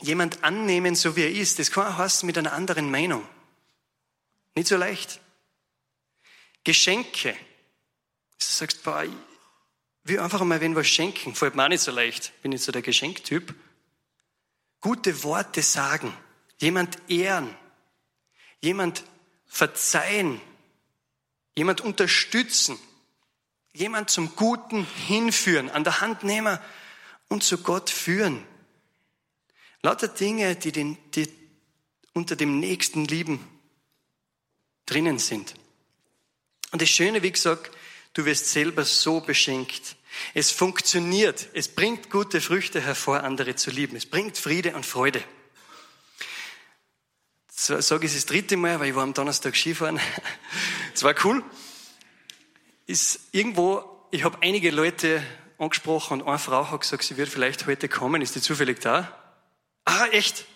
Jemand 0.00 0.42
annehmen, 0.42 0.96
so 0.96 1.14
wie 1.14 1.22
er 1.22 1.30
ist. 1.30 1.58
Das 1.60 1.70
kann 1.70 1.86
auch 1.86 1.98
heißen 1.98 2.26
mit 2.26 2.36
einer 2.36 2.52
anderen 2.52 2.90
Meinung. 2.90 3.26
Nicht 4.54 4.68
so 4.68 4.76
leicht. 4.76 5.20
Geschenke. 6.64 7.32
Du 7.32 8.44
sagst, 8.44 8.82
boah, 8.82 9.04
ich 9.04 9.10
will 10.04 10.18
einfach 10.18 10.42
mal 10.42 10.60
wenn 10.60 10.74
was 10.74 10.88
schenken. 10.88 11.34
Fällt 11.34 11.54
mir 11.54 11.64
auch 11.64 11.68
nicht 11.68 11.80
so 11.80 11.92
leicht. 11.92 12.32
Bin 12.42 12.50
nicht 12.50 12.64
so 12.64 12.72
der 12.72 12.82
Geschenktyp 12.82 13.54
gute 14.86 15.24
Worte 15.24 15.62
sagen, 15.62 16.16
jemand 16.58 16.96
ehren, 17.10 17.52
jemand 18.60 19.02
verzeihen, 19.44 20.40
jemand 21.56 21.80
unterstützen, 21.80 22.78
jemand 23.72 24.10
zum 24.10 24.36
Guten 24.36 24.86
hinführen, 25.08 25.70
an 25.70 25.82
der 25.82 26.00
Hand 26.00 26.22
nehmen 26.22 26.56
und 27.26 27.42
zu 27.42 27.58
Gott 27.58 27.90
führen. 27.90 28.46
Lauter 29.82 30.06
Dinge, 30.06 30.54
die, 30.54 30.70
den, 30.70 30.96
die 31.16 31.28
unter 32.12 32.36
dem 32.36 32.60
nächsten 32.60 33.06
Lieben 33.06 33.44
drinnen 34.86 35.18
sind. 35.18 35.56
Und 36.70 36.80
das 36.80 36.90
Schöne, 36.90 37.24
wie 37.24 37.32
gesagt, 37.32 37.76
du 38.12 38.24
wirst 38.24 38.50
selber 38.52 38.84
so 38.84 39.18
beschenkt. 39.18 39.96
Es 40.34 40.50
funktioniert. 40.50 41.48
Es 41.52 41.68
bringt 41.68 42.10
gute 42.10 42.40
Früchte 42.40 42.80
hervor, 42.80 43.22
andere 43.22 43.56
zu 43.56 43.70
lieben. 43.70 43.96
Es 43.96 44.06
bringt 44.06 44.38
Friede 44.38 44.74
und 44.74 44.84
Freude. 44.84 45.22
So, 47.50 47.80
sage 47.80 48.06
ich 48.06 48.12
das 48.12 48.26
dritte 48.26 48.56
Mal, 48.56 48.78
weil 48.80 48.90
ich 48.90 48.94
war 48.94 49.02
am 49.02 49.14
Donnerstag 49.14 49.56
Skifahren. 49.56 50.00
Es 50.94 51.02
war 51.02 51.14
cool. 51.24 51.42
Ist 52.86 53.20
irgendwo, 53.32 54.08
ich 54.10 54.24
habe 54.24 54.38
einige 54.40 54.70
Leute 54.70 55.22
angesprochen 55.58 56.22
und 56.22 56.28
eine 56.28 56.38
Frau 56.38 56.70
hat 56.70 56.80
gesagt, 56.80 57.02
sie 57.02 57.18
wird 57.18 57.28
vielleicht 57.28 57.66
heute 57.66 57.88
kommen. 57.88 58.22
Ist 58.22 58.34
die 58.34 58.40
zufällig 58.40 58.80
da? 58.80 59.12
Ah, 59.84 60.06
echt? 60.06 60.46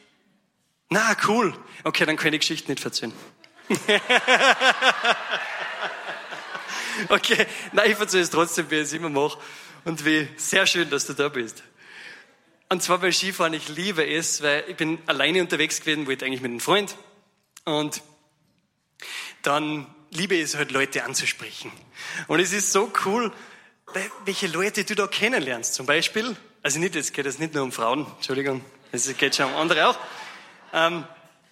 Na, 0.89 1.15
cool. 1.29 1.55
Okay, 1.85 2.07
dann 2.07 2.17
kann 2.17 2.29
ich 2.29 2.33
die 2.33 2.39
Geschichte 2.39 2.71
nicht 2.71 2.85
erzählen. 2.85 3.13
Okay, 7.09 7.47
nein, 7.73 7.91
ich 7.91 7.99
erzähle 7.99 8.23
es 8.23 8.31
trotzdem, 8.31 8.71
wie 8.71 8.77
ich 8.77 8.83
es 8.83 8.93
immer 8.93 9.09
mache. 9.09 9.39
Und 9.85 10.05
wie 10.05 10.29
sehr 10.37 10.67
schön, 10.67 10.91
dass 10.91 11.07
du 11.07 11.15
da 11.15 11.29
bist. 11.29 11.63
Und 12.69 12.83
zwar 12.83 12.99
beim 12.99 13.13
Skifahren, 13.13 13.55
ich 13.55 13.69
liebe 13.69 14.07
es, 14.07 14.43
weil 14.43 14.65
ich 14.69 14.77
bin 14.77 14.99
alleine 15.07 15.41
unterwegs 15.41 15.81
gewesen, 15.81 16.07
wollte 16.07 16.27
eigentlich 16.27 16.43
mit 16.43 16.51
einem 16.51 16.61
Freund. 16.61 16.97
Und 17.65 18.03
dann 19.43 19.87
liebe 20.11 20.35
ich 20.35 20.43
es 20.43 20.57
halt, 20.57 20.71
Leute 20.71 21.05
anzusprechen. 21.05 21.73
Und 22.29 22.41
es 22.41 22.53
ist 22.53 22.73
so 22.73 22.93
cool, 23.05 23.33
welche 24.25 24.47
Leute 24.47 24.85
du 24.85 24.95
da 24.95 25.07
kennenlernst. 25.07 25.75
Zum 25.75 25.87
Beispiel, 25.87 26.37
also 26.63 26.79
nicht, 26.79 26.95
jetzt 26.95 27.13
geht 27.15 27.27
es 27.27 27.39
nicht 27.39 27.55
nur 27.55 27.65
um 27.65 27.73
Frauen, 27.73 28.07
Entschuldigung, 28.17 28.65
es 28.93 29.17
geht 29.17 29.35
schon 29.35 29.47
um 29.47 29.57
andere 29.57 29.89
auch. 29.89 29.99
Ähm, 30.73 31.05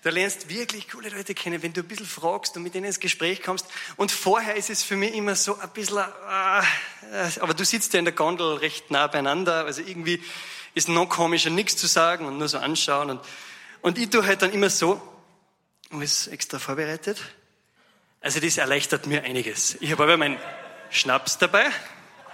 Du 0.02 0.10
lernst 0.10 0.48
wirklich 0.48 0.88
coole 0.88 1.08
Leute 1.08 1.34
kennen, 1.34 1.60
wenn 1.62 1.72
du 1.72 1.80
ein 1.80 1.88
bisschen 1.88 2.06
fragst 2.06 2.56
und 2.56 2.62
mit 2.62 2.74
denen 2.74 2.86
ins 2.86 3.00
Gespräch 3.00 3.42
kommst. 3.42 3.66
Und 3.96 4.12
vorher 4.12 4.54
ist 4.54 4.70
es 4.70 4.84
für 4.84 4.94
mich 4.94 5.12
immer 5.12 5.34
so 5.34 5.58
ein 5.58 5.70
bisschen, 5.70 5.98
äh, 5.98 7.40
aber 7.40 7.52
du 7.52 7.64
sitzt 7.64 7.92
ja 7.94 7.98
in 7.98 8.04
der 8.04 8.14
Gondel 8.14 8.58
recht 8.58 8.92
nah 8.92 9.08
beieinander, 9.08 9.64
also 9.64 9.82
irgendwie 9.82 10.22
ist 10.74 10.88
noch 10.88 11.08
komischer, 11.08 11.50
nichts 11.50 11.76
zu 11.76 11.88
sagen 11.88 12.26
und 12.26 12.38
nur 12.38 12.46
so 12.46 12.58
anschauen. 12.58 13.10
Und, 13.10 13.20
und 13.80 13.98
ich 13.98 14.08
tue 14.08 14.24
halt 14.24 14.40
dann 14.42 14.52
immer 14.52 14.70
so, 14.70 15.02
alles 15.90 16.28
extra 16.28 16.60
vorbereitet. 16.60 17.20
Also 18.20 18.38
das 18.38 18.56
erleichtert 18.56 19.06
mir 19.06 19.24
einiges. 19.24 19.76
Ich 19.80 19.90
habe 19.90 20.04
aber 20.04 20.16
meinen 20.16 20.38
Schnaps 20.90 21.38
dabei. 21.38 21.66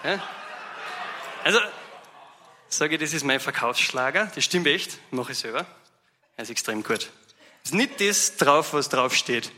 Ja. 0.03 0.23
Also, 1.45 1.61
sage 2.69 2.95
ich, 2.95 3.01
das 3.01 3.15
ist 3.15 3.25
mein 3.25 3.41
Verkaufsschlager. 3.41 4.31
Das 4.35 4.45
stimmt 4.45 4.67
echt, 4.67 4.99
mache 5.11 5.33
ich 5.33 5.39
selber. 5.39 5.67
Er 6.37 6.43
ist 6.43 6.51
extrem 6.51 6.83
gut. 6.83 7.11
Ist 7.65 7.75
nicht 7.75 8.01
das 8.01 8.37
drauf, 8.37 8.75
was 8.75 8.91
drauf 8.91 9.15
steht. 9.15 9.51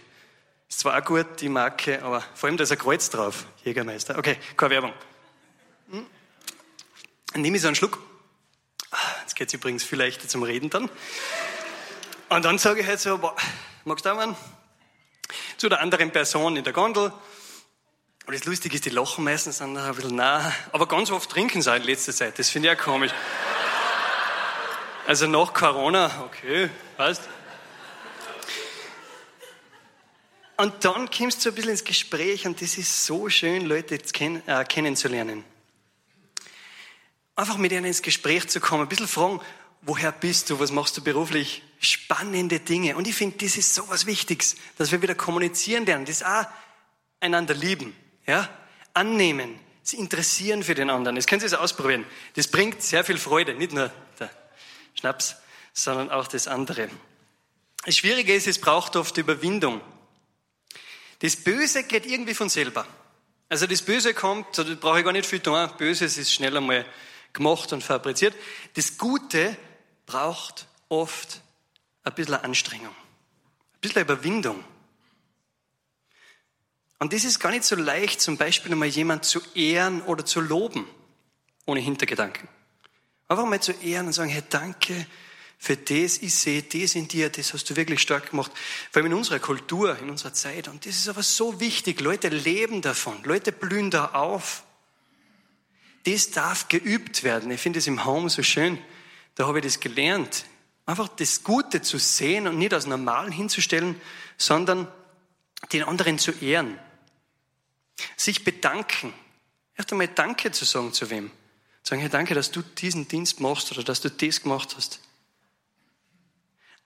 Ist 0.69 0.81
zwar 0.81 0.97
auch 0.99 1.05
gut, 1.05 1.41
die 1.41 1.49
Marke, 1.49 2.03
aber 2.03 2.25
vor 2.35 2.49
allem 2.49 2.57
da 2.57 2.63
ist 2.63 2.73
ein 2.73 2.79
Kreuz 2.79 3.11
drauf. 3.11 3.47
Jägermeister. 3.65 4.17
Okay, 4.17 4.37
keine 4.57 4.71
Werbung. 4.71 4.93
Hm? 5.91 6.07
Dann 7.33 7.43
nehme 7.43 7.57
ich 7.57 7.63
so 7.63 7.69
einen 7.69 7.75
Schluck. 7.75 7.99
Jetzt 9.23 9.35
geht 9.35 9.49
es 9.49 9.55
übrigens 9.55 9.83
viel 9.83 9.99
leichter 9.99 10.29
zum 10.29 10.45
Reden 10.45 10.71
dann. 10.71 10.89
Und 12.29 12.45
dann 12.45 12.59
sage 12.59 12.81
ich 12.81 12.87
halt 12.87 13.01
so, 13.01 13.19
boah, 13.19 13.37
magst 13.85 14.05
du 14.05 14.11
auch 14.11 14.19
einen? 14.19 14.37
Zu 15.57 15.69
der 15.69 15.81
anderen 15.81 16.13
Person 16.13 16.57
in 16.57 16.65
der 16.65 16.73
Gondel. 16.73 17.13
Und 18.27 18.35
das 18.35 18.45
Lustige 18.45 18.77
ist, 18.77 18.85
die 18.85 18.91
lachen 18.91 19.25
meistens 19.25 19.59
dann 19.59 19.77
ein 19.77 19.95
bisschen 19.95 20.17
nah. 20.17 20.53
Aber 20.73 20.87
ganz 20.87 21.11
oft 21.11 21.31
trinken 21.31 21.61
sie 21.61 21.71
auch 21.71 21.77
in 21.77 21.83
letzter 21.83 22.13
Zeit. 22.13 22.39
Das 22.39 22.51
finde 22.51 22.71
ich 22.71 22.79
auch 22.79 22.83
komisch. 22.83 23.13
Also 25.07 25.27
nach 25.27 25.53
Corona, 25.53 26.11
okay, 26.25 26.71
weißt 26.97 27.23
Und 30.57 30.85
dann 30.85 31.11
kommst 31.11 31.45
du 31.45 31.51
ein 31.51 31.55
bisschen 31.55 31.73
ins 31.73 31.85
Gespräch 31.85 32.47
und 32.47 32.63
das 32.63 32.79
ist 32.79 33.05
so 33.05 33.29
schön, 33.29 33.67
Leute 33.67 33.99
kenn 33.99 34.43
äh, 34.47 34.65
kennenzulernen. 34.65 35.45
Einfach 37.35 37.59
mit 37.59 37.73
ihnen 37.73 37.85
ins 37.85 38.01
Gespräch 38.01 38.49
zu 38.49 38.61
kommen, 38.61 38.85
ein 38.85 38.89
bisschen 38.89 39.09
fragen, 39.09 39.41
woher 39.83 40.13
bist 40.13 40.49
du, 40.49 40.59
was 40.59 40.73
machst 40.73 40.97
du 40.97 41.03
beruflich? 41.03 41.63
Spannende 41.79 42.61
Dinge. 42.61 42.97
Und 42.97 43.07
ich 43.07 43.15
finde, 43.15 43.37
das 43.45 43.59
ist 43.59 43.75
so 43.75 43.87
was 43.91 44.07
Wichtiges, 44.07 44.57
dass 44.79 44.91
wir 44.91 45.03
wieder 45.03 45.15
kommunizieren 45.15 45.85
lernen, 45.85 46.07
das 46.07 46.23
auch 46.23 46.47
einander 47.21 47.55
lieben, 47.55 47.95
ja? 48.27 48.49
Annehmen, 48.95 49.61
sie 49.83 49.99
interessieren 49.99 50.63
für 50.63 50.75
den 50.75 50.89
anderen. 50.89 51.17
Das 51.17 51.27
können 51.27 51.41
Sie 51.41 51.47
es 51.47 51.53
ausprobieren. 51.53 52.07
Das 52.35 52.49
bringt 52.49 52.83
sehr 52.83 53.05
viel 53.05 53.19
Freude, 53.19 53.55
nicht 53.55 53.73
nur 53.73 53.93
der 54.19 54.31
Schnaps, 54.95 55.37
sondern 55.75 56.11
auch 56.11 56.27
das 56.27 56.49
andere. 56.49 56.89
Das 57.85 57.95
Schwierige 57.99 58.35
ist, 58.35 58.47
es 58.47 58.59
braucht 58.59 58.97
oft 58.97 59.19
Überwindung. 59.19 59.83
Das 61.21 61.37
Böse 61.37 61.85
geht 61.85 62.07
irgendwie 62.07 62.35
von 62.35 62.49
selber. 62.49 62.87
Also 63.49 63.67
das 63.67 63.83
Böse 63.83 64.13
kommt, 64.13 64.59
da 64.59 64.63
brauche 64.63 64.99
ich 64.99 65.05
gar 65.05 65.13
nicht 65.13 65.29
viel 65.29 65.41
tun. 65.41 65.71
Böses 65.79 66.19
ist 66.19 66.33
schnell 66.33 66.57
einmal 66.57 66.85
gemacht 67.33 67.73
und 67.73 67.83
fabriziert. 67.83 68.35
Das 68.75 68.99
Gute 68.99 69.57
braucht 70.05 70.67
oft 70.89 71.41
ein 72.03 72.15
bisschen 72.15 72.35
Anstrengung, 72.35 72.95
ein 72.95 73.81
bisschen 73.81 74.03
Überwindung. 74.03 74.65
Und 76.99 77.13
das 77.13 77.25
ist 77.25 77.41
gar 77.41 77.51
nicht 77.51 77.65
so 77.65 77.77
leicht, 77.77 78.21
zum 78.21 78.37
Beispiel 78.37 78.73
einmal 78.73 78.89
jemand 78.89 79.25
zu 79.25 79.41
ehren 79.55 80.03
oder 80.03 80.25
zu 80.25 80.41
loben, 80.41 80.87
ohne 81.67 81.81
Hintergedanken. 81.81 82.49
Einfach 83.29 83.45
mal 83.45 83.61
zu 83.61 83.73
ehren 83.73 84.07
und 84.07 84.13
sagen, 84.13 84.31
hey, 84.31 84.43
danke 84.49 85.07
für 85.59 85.77
das, 85.77 86.19
ich 86.19 86.35
sehe 86.35 86.63
das 86.63 86.95
in 86.95 87.09
dir, 87.09 87.31
das 87.31 87.53
hast 87.53 87.69
du 87.71 87.77
wirklich 87.77 88.01
stark 88.01 88.31
gemacht. 88.31 88.53
Vor 88.91 89.03
allem 89.03 89.13
in 89.13 89.19
unserer 89.19 89.39
Kultur, 89.39 89.99
in 89.99 90.11
unserer 90.11 90.33
Zeit. 90.33 90.69
Und 90.69 90.87
das 90.87 90.97
ist 90.97 91.09
aber 91.09 91.23
so 91.23 91.61
wichtig. 91.61 92.01
Leute 92.01 92.29
leben 92.29 92.83
davon. 92.83 93.23
Leute 93.25 93.53
blühen 93.53 93.91
da 93.91 94.07
auf. 94.13 94.65
Das 96.05 96.31
darf 96.31 96.69
geübt 96.69 97.25
werden. 97.25 97.51
Ich 97.51 97.61
finde 97.61 97.79
es 97.79 97.87
im 97.87 98.05
Home 98.05 98.29
so 98.29 98.43
schön. 98.43 98.79
Da 99.35 99.47
habe 99.47 99.59
ich 99.59 99.65
das 99.65 99.81
gelernt. 99.81 100.45
Einfach 100.85 101.09
das 101.09 101.43
Gute 101.43 101.83
zu 101.83 101.99
sehen 101.99 102.47
und 102.47 102.59
nicht 102.59 102.73
als 102.73 102.87
normal 102.87 103.33
hinzustellen, 103.33 104.01
sondern 104.37 104.87
den 105.73 105.83
anderen 105.83 106.19
zu 106.19 106.31
ehren. 106.33 106.79
Sich 108.17 108.45
bedanken. 108.45 109.13
Erst 109.75 109.91
einmal 109.91 110.09
Danke 110.09 110.53
zu 110.53 110.65
sagen 110.65 110.93
zu 110.93 111.11
wem. 111.11 111.31
Sagen, 111.83 112.01
hey, 112.01 112.11
danke, 112.11 112.35
dass 112.35 112.51
du 112.51 112.63
diesen 112.63 113.09
Dienst 113.09 113.41
machst 113.41 113.73
oder 113.73 113.83
dass 113.83 114.01
du 114.01 114.11
das 114.11 114.43
gemacht 114.43 114.75
hast. 114.77 115.01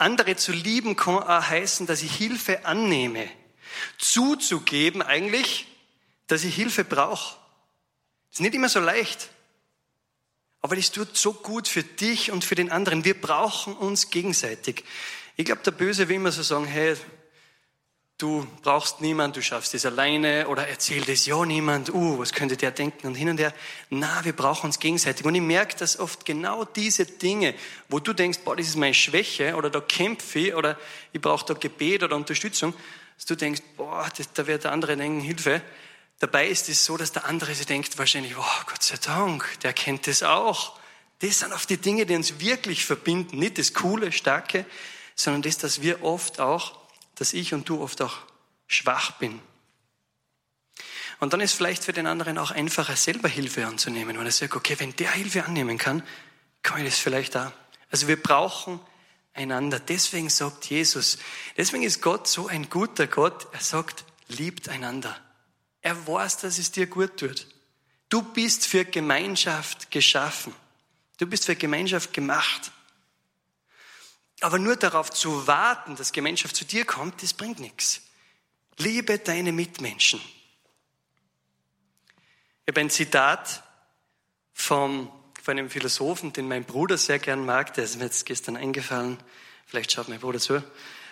Andere 0.01 0.37
zu 0.37 0.53
lieben 0.53 0.97
kann 0.97 1.19
auch 1.19 1.43
heißen, 1.49 1.87
dass 1.87 2.03
ich 2.03 2.15
Hilfe 2.17 2.65
annehme. 2.65 3.29
Zuzugeben 3.99 5.03
eigentlich, 5.03 5.67
dass 6.27 6.45
ich 6.45 6.55
Hilfe 6.55 6.85
brauche. 6.85 7.37
Ist 8.33 8.41
nicht 8.41 8.55
immer 8.55 8.69
so 8.69 8.81
leicht. 8.81 9.31
Aber 10.63 10.77
das 10.77 10.91
tut 10.91 11.17
so 11.17 11.33
gut 11.33 11.69
für 11.69 11.83
dich 11.83 12.31
und 12.31 12.45
für 12.45 12.55
den 12.55 12.71
anderen. 12.71 13.05
Wir 13.05 13.19
brauchen 13.19 13.75
uns 13.75 14.11
gegenseitig. 14.11 14.85
Ich 15.37 15.45
glaube, 15.45 15.63
der 15.63 15.71
Böse 15.71 16.09
will 16.09 16.17
immer 16.17 16.33
so 16.33 16.43
sagen, 16.43 16.67
hey, 16.67 16.97
du 18.21 18.47
brauchst 18.63 19.01
niemand, 19.01 19.37
du 19.37 19.43
schaffst 19.43 19.73
das 19.73 19.87
alleine 19.87 20.47
oder 20.49 20.69
erzähl 20.69 21.03
das 21.03 21.25
ja 21.27 21.45
niemand, 21.45 21.93
uh, 21.93 22.19
was 22.19 22.33
könnte 22.33 22.57
der 22.57 22.71
denken 22.71 23.07
und 23.07 23.15
hin 23.15 23.31
und 23.31 23.39
her. 23.39 23.55
Na, 23.89 24.25
wir 24.25 24.35
brauchen 24.35 24.67
uns 24.67 24.79
gegenseitig. 24.79 25.25
Und 25.25 25.35
ich 25.35 25.41
merke, 25.41 25.77
dass 25.77 25.99
oft 25.99 26.25
genau 26.25 26.65
diese 26.65 27.07
Dinge, 27.07 27.55
wo 27.89 27.99
du 27.99 28.13
denkst, 28.13 28.41
boah, 28.45 28.57
das 28.57 28.67
ist 28.67 28.77
meine 28.77 28.95
Schwäche 28.95 29.57
oder 29.57 29.71
da 29.71 29.81
kämpfe 29.81 30.39
ich 30.39 30.55
oder 30.55 30.79
ich 31.13 31.21
brauche 31.21 31.47
da 31.47 31.55
Gebet 31.55 32.03
oder 32.03 32.17
Unterstützung, 32.17 32.75
dass 33.17 33.25
du 33.27 33.37
denkst, 33.37 33.63
boah, 33.77 34.09
das, 34.17 34.33
da 34.33 34.47
wird 34.47 34.65
der 34.65 34.73
andere 34.73 34.97
denken, 34.97 35.21
Hilfe. 35.21 35.63
Dabei 36.19 36.49
ist 36.49 36.69
es 36.69 36.85
so, 36.85 36.99
dass 36.99 37.13
der 37.13 37.25
andere 37.25 37.55
sich 37.55 37.67
denkt 37.67 37.97
wahrscheinlich, 37.97 38.37
oh, 38.37 38.65
Gott 38.67 38.83
sei 38.83 38.97
Dank, 38.97 39.59
der 39.63 39.73
kennt 39.73 40.07
das 40.07 40.23
auch. 40.23 40.79
Das 41.21 41.39
sind 41.39 41.53
oft 41.53 41.69
die 41.71 41.79
Dinge, 41.79 42.05
die 42.05 42.15
uns 42.15 42.41
wirklich 42.41 42.85
verbinden. 42.85 43.39
Nicht 43.39 43.59
das 43.59 43.73
Coole, 43.73 44.13
Starke, 44.13 44.67
sondern 45.15 45.43
das, 45.43 45.59
dass 45.59 45.81
wir 45.81 46.03
oft 46.03 46.41
auch 46.41 46.80
dass 47.21 47.35
ich 47.35 47.53
und 47.53 47.69
du 47.69 47.81
oft 47.83 48.01
auch 48.01 48.17
schwach 48.67 49.13
bin. 49.13 49.41
Und 51.21 51.35
dann 51.35 51.41
ist 51.43 51.53
vielleicht 51.53 51.85
für 51.85 51.93
den 51.93 52.07
anderen 52.07 52.39
auch 52.39 52.51
einfacher, 52.51 52.97
selber 52.97 53.29
Hilfe 53.29 53.67
anzunehmen, 53.67 54.17
weil 54.17 54.25
er 54.25 54.33
sagt, 54.33 54.57
okay, 54.57 54.75
wenn 54.79 54.97
der 54.97 55.13
Hilfe 55.13 55.45
annehmen 55.45 55.77
kann, 55.77 56.03
kann 56.63 56.79
ich 56.79 56.87
das 56.87 56.99
vielleicht 56.99 57.37
auch. 57.37 57.53
Also 57.91 58.09
wir 58.09 58.21
brauchen 58.21 58.81
einander. 59.35 59.79
Deswegen 59.81 60.31
sagt 60.31 60.71
Jesus, 60.71 61.19
deswegen 61.59 61.83
ist 61.83 62.01
Gott 62.01 62.27
so 62.27 62.49
ein 62.49 62.71
guter 62.71 63.07
Gott. 63.07 63.49
Er 63.53 63.61
sagt, 63.61 64.05
liebt 64.29 64.71
einander. 64.71 65.15
Er 65.83 66.07
weiß, 66.07 66.39
dass 66.39 66.59
es 66.59 66.73
dir 66.73 66.87
gut 66.87 67.19
tut. 67.19 67.47
Du 68.09 68.23
bist 68.23 68.67
für 68.67 68.87
Gemeinschaft 68.87 69.91
geschaffen. 69.91 70.55
Du 71.19 71.27
bist 71.27 71.45
für 71.45 71.57
Gemeinschaft 71.57 72.15
gemacht. 72.15 72.73
Aber 74.41 74.59
nur 74.59 74.77
darauf 74.77 75.11
zu 75.11 75.47
warten, 75.47 75.97
dass 75.97 76.13
Gemeinschaft 76.13 76.57
zu 76.57 76.65
dir 76.65 76.85
kommt, 76.85 77.23
das 77.23 77.35
bringt 77.35 77.61
nichts. 77.61 78.03
Liebe 78.79 79.19
deine 79.19 79.53
Mitmenschen. 79.53 80.21
Ich 82.65 82.73
habe 82.73 82.81
ein 82.81 82.91
Zitat 82.91 83.63
vom, 84.55 85.11
von 85.43 85.59
einem 85.59 85.69
Philosophen, 85.69 86.33
den 86.33 86.49
mein 86.49 86.65
Bruder 86.65 86.97
sehr 86.97 87.19
gern 87.19 87.45
mag, 87.45 87.75
der 87.75 87.85
ist 87.85 87.97
mir 87.97 88.05
jetzt 88.05 88.25
gestern 88.25 88.57
eingefallen, 88.57 89.19
vielleicht 89.67 89.93
schaut 89.93 90.09
mein 90.09 90.21
Bruder 90.21 90.39
zu, 90.39 90.63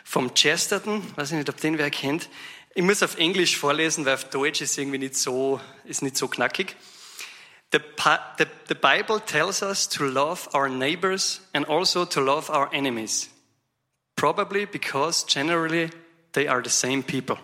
vom 0.04 0.32
Chesterton, 0.34 1.02
weiß 1.16 1.32
ich 1.32 1.38
nicht, 1.38 1.50
ob 1.50 1.58
den 1.58 1.76
wer 1.76 1.90
kennt. 1.90 2.30
Ich 2.74 2.82
muss 2.82 3.02
auf 3.02 3.18
Englisch 3.18 3.58
vorlesen, 3.58 4.04
weil 4.06 4.14
auf 4.14 4.30
Deutsch 4.30 4.60
ist 4.60 4.78
irgendwie 4.78 4.98
nicht 4.98 5.16
so, 5.16 5.60
ist 5.84 6.00
nicht 6.00 6.16
so 6.16 6.28
knackig. 6.28 6.76
The, 7.70 7.82
the, 8.38 8.48
the 8.68 8.74
Bible 8.74 9.20
tells 9.20 9.62
us 9.62 9.86
to 9.88 10.04
love 10.04 10.48
our 10.54 10.68
neighbors 10.68 11.40
and 11.52 11.66
also 11.66 12.06
to 12.06 12.20
love 12.20 12.48
our 12.50 12.70
enemies. 12.72 13.28
Probably 14.16 14.64
because 14.64 15.24
generally 15.24 15.90
they 16.32 16.48
are 16.48 16.62
the 16.62 16.70
same 16.70 17.02
people. 17.02 17.38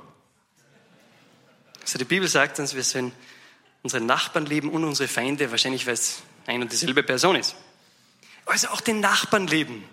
Also 1.82 1.98
die 1.98 2.04
Bibel 2.04 2.26
sagt 2.26 2.58
uns, 2.58 2.74
wir 2.74 2.82
sollen 2.82 3.12
unsere 3.82 4.02
Nachbarn 4.02 4.46
lieben 4.46 4.70
und 4.70 4.84
unsere 4.84 5.08
Feinde, 5.08 5.50
wahrscheinlich 5.50 5.86
weil 5.86 5.94
es 5.94 6.22
ein 6.46 6.62
und 6.62 6.72
dieselbe 6.72 7.02
Person 7.02 7.36
ist. 7.36 7.54
Also 8.46 8.68
auch 8.68 8.80
den 8.80 9.00
Nachbarn 9.00 9.46
lieben. 9.46 9.84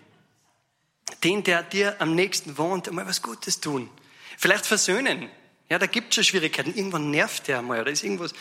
Den, 1.24 1.44
der 1.44 1.64
dir 1.64 2.00
am 2.00 2.16
nächsten 2.16 2.58
wohnt, 2.58 2.88
einmal 2.88 3.06
was 3.06 3.22
Gutes 3.22 3.60
tun. 3.60 3.90
Vielleicht 4.38 4.66
versöhnen. 4.66 5.30
Ja, 5.72 5.80
da 5.80 5.86
gibt 5.86 6.10
es 6.10 6.16
schon 6.16 6.24
Schwierigkeiten. 6.26 6.76
Irgendwann 6.76 7.12
nervt 7.12 7.48
der 7.48 7.60
einmal 7.60 7.80
oder 7.80 7.92
ist 7.92 8.04
irgendwas. 8.04 8.34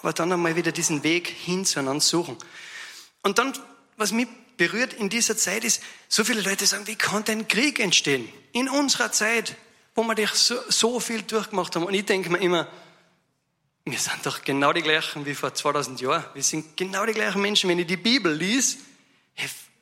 Aber 0.00 0.12
dann 0.12 0.32
einmal 0.32 0.56
wieder 0.56 0.72
diesen 0.72 1.04
Weg 1.04 1.28
hin 1.28 1.64
zueinander 1.64 2.00
suchen. 2.00 2.36
Und 3.22 3.38
dann, 3.38 3.56
was 3.96 4.10
mich 4.10 4.26
berührt 4.56 4.92
in 4.92 5.08
dieser 5.08 5.36
Zeit 5.36 5.62
ist, 5.62 5.80
so 6.08 6.24
viele 6.24 6.40
Leute 6.40 6.66
sagen, 6.66 6.88
wie 6.88 6.96
kann 6.96 7.22
denn 7.22 7.46
Krieg 7.46 7.78
entstehen? 7.78 8.28
In 8.50 8.68
unserer 8.68 9.12
Zeit, 9.12 9.54
wo 9.94 10.02
wir 10.02 10.28
so, 10.34 10.56
so 10.70 10.98
viel 10.98 11.22
durchgemacht 11.22 11.76
haben. 11.76 11.84
Und 11.84 11.94
ich 11.94 12.04
denke 12.04 12.30
mir 12.30 12.38
immer, 12.38 12.66
wir 13.84 13.98
sind 14.00 14.26
doch 14.26 14.42
genau 14.42 14.72
die 14.72 14.82
gleichen 14.82 15.24
wie 15.24 15.36
vor 15.36 15.54
2000 15.54 16.00
Jahren. 16.00 16.24
Wir 16.34 16.42
sind 16.42 16.76
genau 16.76 17.06
die 17.06 17.12
gleichen 17.12 17.42
Menschen. 17.42 17.70
Wenn 17.70 17.78
ich 17.78 17.86
die 17.86 17.96
Bibel 17.96 18.34
lies, 18.34 18.78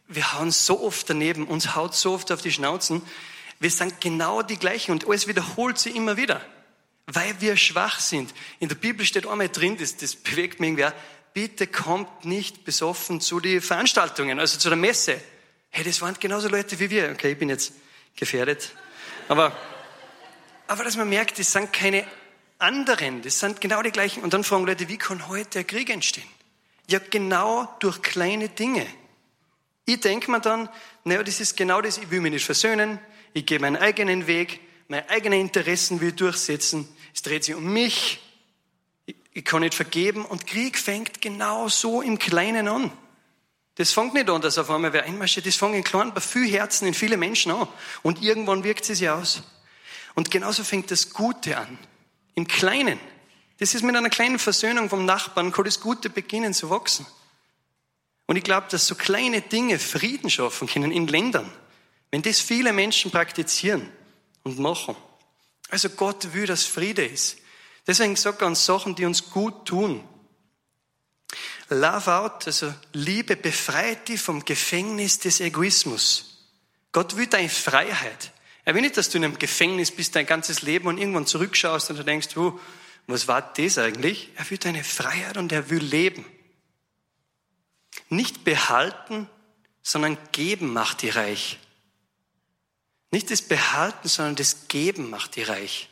wir 0.06 0.34
hauen 0.34 0.50
so 0.50 0.82
oft 0.82 1.08
daneben, 1.08 1.46
uns 1.46 1.74
haut 1.74 1.94
so 1.94 2.12
oft 2.12 2.30
auf 2.30 2.42
die 2.42 2.52
Schnauzen. 2.52 3.00
Wir 3.58 3.70
sind 3.70 4.02
genau 4.02 4.42
die 4.42 4.58
gleichen 4.58 4.92
und 4.92 5.08
alles 5.08 5.28
wiederholt 5.28 5.78
sich 5.78 5.96
immer 5.96 6.18
wieder 6.18 6.44
weil 7.12 7.40
wir 7.40 7.56
schwach 7.56 8.00
sind. 8.00 8.32
In 8.58 8.68
der 8.68 8.76
Bibel 8.76 9.04
steht 9.04 9.26
einmal 9.26 9.48
drin, 9.48 9.76
das, 9.78 9.96
das 9.96 10.16
bewegt 10.16 10.60
mich 10.60 10.70
irgendwie 10.70 10.92
bitte 11.32 11.66
kommt 11.66 12.24
nicht 12.24 12.64
besoffen 12.64 13.20
zu 13.20 13.40
den 13.40 13.60
Veranstaltungen, 13.60 14.38
also 14.38 14.58
zu 14.58 14.68
der 14.68 14.76
Messe. 14.76 15.20
Hey, 15.70 15.84
das 15.84 16.00
waren 16.00 16.16
genauso 16.18 16.48
Leute 16.48 16.78
wie 16.80 16.90
wir. 16.90 17.10
Okay, 17.12 17.32
ich 17.32 17.38
bin 17.38 17.48
jetzt 17.48 17.72
gefährdet. 18.16 18.72
Aber, 19.28 19.56
aber 20.66 20.84
dass 20.84 20.96
man 20.96 21.08
merkt, 21.08 21.38
das 21.38 21.52
sind 21.52 21.72
keine 21.72 22.04
anderen, 22.58 23.22
das 23.22 23.38
sind 23.38 23.60
genau 23.60 23.82
die 23.82 23.92
gleichen. 23.92 24.22
Und 24.22 24.34
dann 24.34 24.44
fragen 24.44 24.66
Leute, 24.66 24.88
wie 24.88 24.98
kann 24.98 25.28
heute 25.28 25.50
der 25.50 25.64
Krieg 25.64 25.90
entstehen? 25.90 26.28
Ja, 26.88 26.98
genau 26.98 27.72
durch 27.78 28.02
kleine 28.02 28.48
Dinge. 28.48 28.86
Ich 29.86 30.00
denke 30.00 30.30
mir 30.30 30.40
dann, 30.40 30.68
naja, 31.04 31.22
das 31.22 31.40
ist 31.40 31.56
genau 31.56 31.80
das, 31.80 31.98
ich 31.98 32.10
will 32.10 32.20
mich 32.20 32.32
nicht 32.32 32.44
versöhnen, 32.44 32.98
ich 33.32 33.46
gehe 33.46 33.60
meinen 33.60 33.76
eigenen 33.76 34.26
Weg, 34.26 34.60
meine 34.90 35.08
eigenen 35.08 35.40
Interessen 35.40 36.00
will 36.00 36.10
durchsetzen, 36.10 36.88
es 37.14 37.22
dreht 37.22 37.44
sich 37.44 37.54
um 37.54 37.72
mich, 37.72 38.18
ich 39.32 39.44
kann 39.44 39.60
nicht 39.60 39.74
vergeben 39.74 40.24
und 40.24 40.48
Krieg 40.48 40.76
fängt 40.76 41.22
genau 41.22 41.68
so 41.68 42.02
im 42.02 42.18
Kleinen 42.18 42.66
an. 42.66 42.90
Das 43.76 43.92
fängt 43.92 44.14
nicht 44.14 44.28
an, 44.28 44.40
dass 44.40 44.58
auf 44.58 44.68
einmal 44.68 44.92
wer 44.92 45.04
einmarschiert. 45.04 45.46
Das 45.46 45.54
fängt 45.54 45.76
in 45.76 45.84
kleinen, 45.84 46.12
bei 46.12 46.20
vielen 46.20 46.50
Herzen, 46.50 46.88
in 46.88 46.94
viele 46.94 47.16
Menschen 47.16 47.52
an. 47.52 47.68
Und 48.02 48.20
irgendwann 48.20 48.64
wirkt 48.64 48.82
es 48.90 48.98
sich 48.98 49.08
aus. 49.08 49.44
Und 50.16 50.32
genauso 50.32 50.64
fängt 50.64 50.90
das 50.90 51.10
Gute 51.10 51.56
an. 51.56 51.78
Im 52.34 52.48
Kleinen. 52.48 52.98
Das 53.58 53.74
ist 53.74 53.84
mit 53.84 53.94
einer 53.94 54.10
kleinen 54.10 54.40
Versöhnung 54.40 54.90
vom 54.90 55.04
Nachbarn, 55.06 55.52
kann 55.52 55.66
das 55.66 55.80
Gute 55.80 56.10
beginnen 56.10 56.52
zu 56.52 56.68
wachsen. 56.68 57.06
Und 58.26 58.34
ich 58.34 58.44
glaube, 58.44 58.66
dass 58.68 58.88
so 58.88 58.96
kleine 58.96 59.40
Dinge 59.40 59.78
Frieden 59.78 60.30
schaffen 60.30 60.66
können 60.66 60.90
in 60.90 61.06
Ländern, 61.06 61.50
wenn 62.10 62.22
das 62.22 62.40
viele 62.40 62.72
Menschen 62.72 63.12
praktizieren 63.12 63.88
und 64.42 64.58
machen. 64.58 64.96
Also 65.68 65.88
Gott 65.90 66.32
will, 66.34 66.46
dass 66.46 66.64
Friede 66.64 67.04
ist. 67.04 67.38
Deswegen 67.86 68.16
sagt 68.16 68.42
er 68.42 68.46
uns 68.46 68.64
Sachen, 68.66 68.94
die 68.94 69.04
uns 69.04 69.30
gut 69.30 69.66
tun. 69.66 70.06
Love 71.68 72.12
out, 72.12 72.46
also 72.46 72.74
Liebe 72.92 73.36
befreit 73.36 74.08
dich 74.08 74.20
vom 74.20 74.44
Gefängnis 74.44 75.20
des 75.20 75.40
Egoismus. 75.40 76.48
Gott 76.92 77.16
will 77.16 77.28
deine 77.28 77.48
Freiheit. 77.48 78.32
Er 78.64 78.74
will 78.74 78.82
nicht, 78.82 78.96
dass 78.96 79.08
du 79.08 79.18
in 79.18 79.24
einem 79.24 79.38
Gefängnis 79.38 79.90
bist 79.90 80.16
dein 80.16 80.26
ganzes 80.26 80.62
Leben 80.62 80.88
und 80.88 80.98
irgendwann 80.98 81.26
zurückschaust 81.26 81.90
und 81.90 81.98
du 81.98 82.04
denkst, 82.04 82.36
oh, 82.36 82.58
was 83.06 83.28
war 83.28 83.42
das 83.56 83.78
eigentlich? 83.78 84.30
Er 84.36 84.50
will 84.50 84.58
deine 84.58 84.84
Freiheit 84.84 85.36
und 85.36 85.52
er 85.52 85.70
will 85.70 85.82
leben. 85.82 86.24
Nicht 88.08 88.44
behalten, 88.44 89.28
sondern 89.82 90.18
geben 90.32 90.72
macht 90.72 91.02
die 91.02 91.10
reich. 91.10 91.58
Nicht 93.10 93.30
das 93.30 93.42
Behalten, 93.42 94.08
sondern 94.08 94.36
das 94.36 94.68
Geben 94.68 95.10
macht 95.10 95.36
die 95.36 95.42
reich. 95.42 95.88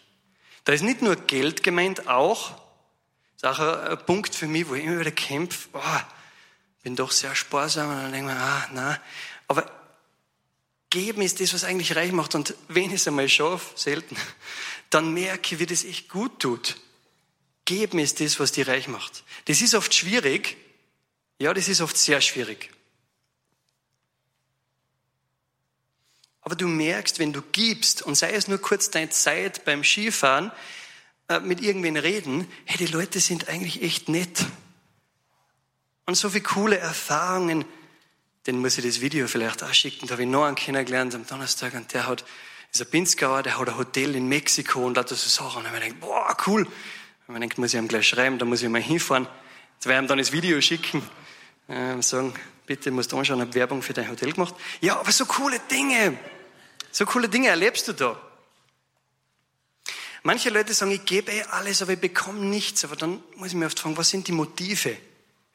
Da 0.65 0.73
ist 0.73 0.83
nicht 0.83 1.03
nur 1.03 1.17
Geld 1.17 1.63
gemeint, 1.63 2.07
auch, 2.09 2.61
ist 3.37 3.47
auch 3.47 3.59
ein 3.59 4.05
Punkt 4.07 4.35
für 4.35 4.47
mich, 4.47 4.69
wo 4.69 4.75
ich 4.75 4.85
immer 4.85 5.01
wieder 5.01 5.11
kämpfe, 5.11 5.69
oh, 5.73 6.01
bin 6.83 6.95
doch 6.95 7.11
sehr 7.11 7.35
sparsam 7.35 7.91
und 7.91 7.97
dann 7.97 8.13
denke 8.13 8.31
ich 8.31 8.37
mir, 8.37 8.43
ah, 8.43 8.69
na, 8.73 9.01
aber 9.49 9.79
Geben 10.91 11.21
ist 11.21 11.41
das, 11.41 11.53
was 11.53 11.65
eigentlich 11.65 11.97
reich 11.97 12.13
macht. 12.13 12.35
Und 12.35 12.55
wenn 12.69 12.87
ich 12.87 12.95
es 12.95 13.09
einmal 13.09 13.29
schaffe, 13.29 13.79
selten, 13.79 14.17
dann 14.91 15.13
merke 15.13 15.55
ich, 15.55 15.61
wie 15.61 15.67
das 15.67 15.85
echt 15.85 16.09
gut 16.09 16.41
tut. 16.41 16.77
Geben 17.65 17.99
ist 17.99 18.21
das, 18.21 18.41
was 18.41 18.53
die 18.53 18.63
reich 18.63 18.89
macht. 18.89 19.25
Das 19.45 19.61
ist 19.61 19.75
oft 19.75 19.95
schwierig. 19.95 20.57
Ja, 21.39 21.53
das 21.53 21.69
ist 21.69 21.83
oft 21.83 21.97
sehr 21.97 22.21
schwierig. 22.21 22.71
Aber 26.49 26.57
du 26.57 26.67
merkst, 26.67 27.19
wenn 27.19 27.35
du 27.35 27.43
gibst, 27.53 28.01
und 28.01 28.15
sei 28.15 28.33
es 28.33 28.49
nur 28.49 28.59
kurz 28.59 28.91
deine 28.91 29.11
Zeit 29.11 29.67
beim 29.67 29.85
Skifahren, 29.85 30.51
äh, 31.29 31.41
mit 31.41 31.61
irgendwen 31.61 31.99
reden, 31.99 32.49
hey, 32.65 32.79
die 32.79 32.93
Leute 32.93 33.21
sind 33.21 33.49
eigentlich 33.49 33.83
echt 33.83 34.09
nett. 34.09 34.47
Und 36.07 36.15
so 36.15 36.31
viele 36.31 36.45
coole 36.45 36.79
Erfahrungen 36.79 37.67
den 38.49 38.61
muss 38.61 38.79
ich 38.79 38.85
das 38.85 39.03
Video 39.03 39.29
vielleicht 39.29 39.63
auch 39.63 39.75
schicken. 39.75 40.07
Da 40.07 40.13
habe 40.13 40.23
ich 40.23 40.29
noch 40.29 40.45
einen 40.45 40.57
kennengelernt 40.57 41.15
am 41.15 41.27
Donnerstag 41.27 41.75
und 41.75 41.93
der 41.93 42.07
hat, 42.07 42.25
ein 42.79 42.87
Pinzgauer, 42.87 43.43
der 43.43 43.59
hat 43.59 43.69
ein 43.69 43.77
Hotel 43.77 44.15
in 44.15 44.27
Mexiko 44.27 44.87
und 44.87 44.97
lauter 44.97 45.17
so 45.17 45.29
Sachen. 45.29 45.59
Und 45.59 45.67
ich 45.67 45.73
mir 45.73 45.81
gedacht, 45.81 46.01
boah, 46.01 46.35
cool. 46.47 46.67
Und 47.27 47.35
ich 47.35 47.41
denke, 47.41 47.61
muss 47.61 47.75
ich 47.75 47.79
ihm 47.79 47.89
gleich 47.89 48.09
schreiben, 48.09 48.39
da 48.39 48.47
muss 48.47 48.63
ich 48.63 48.69
mal 48.71 48.81
hinfahren. 48.81 49.29
Jetzt 49.75 49.85
werde 49.85 49.99
ich 49.99 50.05
ihm 50.05 50.09
dann 50.09 50.19
das 50.19 50.33
Video 50.33 50.59
schicken, 50.63 51.03
äh, 51.69 52.01
sagen, 52.01 52.33
bitte 52.65 52.91
musst 52.91 53.13
du 53.13 53.19
anschauen, 53.19 53.43
habe 53.43 53.53
Werbung 53.53 53.83
für 53.83 53.93
dein 53.93 54.09
Hotel 54.09 54.33
gemacht. 54.33 54.55
Ja, 54.81 54.99
aber 54.99 55.13
so 55.13 55.27
coole 55.27 55.61
Dinge, 55.71 56.17
so 56.91 57.05
coole 57.07 57.29
Dinge 57.29 57.49
erlebst 57.49 57.89
du 57.89 57.93
da. 57.93 58.21
Manche 60.23 60.51
Leute 60.51 60.75
sagen, 60.75 60.91
ich 60.91 61.05
gebe 61.05 61.33
eh 61.33 61.43
alles, 61.45 61.81
aber 61.83 61.93
ich 61.93 62.01
bekomme 62.01 62.41
nichts. 62.41 62.85
Aber 62.85 62.97
dann 62.97 63.23
muss 63.37 63.49
ich 63.49 63.55
mir 63.55 63.67
oft 63.67 63.79
fragen, 63.79 63.97
was 63.97 64.11
sind 64.11 64.27
die 64.29 64.33
Motive? 64.33 64.97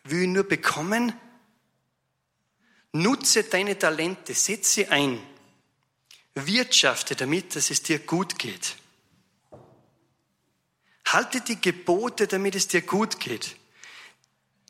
Will 0.06 0.24
ich 0.24 0.28
nur 0.28 0.44
bekommen 0.44 1.14
Nutze 2.94 3.44
deine 3.44 3.78
Talente, 3.78 4.36
setze 4.36 4.70
sie 4.72 4.88
ein. 4.88 5.20
Wirtschafte 6.36 7.16
damit, 7.16 7.56
dass 7.56 7.72
es 7.72 7.82
dir 7.82 8.00
gut 8.00 8.38
geht. 8.38 8.76
Halte 11.08 11.42
die 11.42 11.60
Gebote, 11.60 12.28
damit 12.28 12.56
es 12.56 12.68
dir 12.68 12.82
gut 12.82 13.20
geht. 13.20 13.56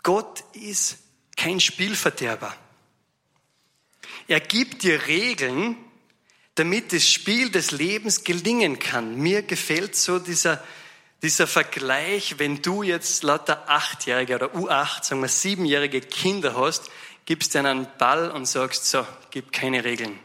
Gott 0.04 0.44
ist 0.54 0.98
kein 1.36 1.60
Spielverderber. 1.60 2.56
Er 4.28 4.40
gibt 4.40 4.84
dir 4.84 5.06
Regeln, 5.08 5.78
damit 6.56 6.94
das 6.94 7.10
Spiel 7.10 7.50
des 7.50 7.72
Lebens 7.72 8.24
gelingen 8.24 8.80
kann. 8.80 9.16
Mir 9.16 9.42
gefällt 9.42 9.96
so 9.96 10.20
dieser, 10.20 10.64
dieser 11.22 11.48
Vergleich, 11.48 12.36
wenn 12.38 12.62
du 12.62 12.84
jetzt 12.84 13.24
lauter 13.24 13.70
Achtjährige 13.70 14.36
oder 14.36 14.54
U8, 14.54 15.04
sagen 15.04 15.22
wir 15.22 15.30
siebenjährige 15.30 16.02
Kinder 16.02 16.56
hast, 16.56 16.92
gibst 17.26 17.54
dir 17.54 17.60
einen 17.60 17.88
Ball 17.98 18.30
und 18.32 18.46
sagst, 18.46 18.86
so, 18.86 19.06
gib 19.32 19.52
keine 19.52 19.84
Regeln. 19.84 20.20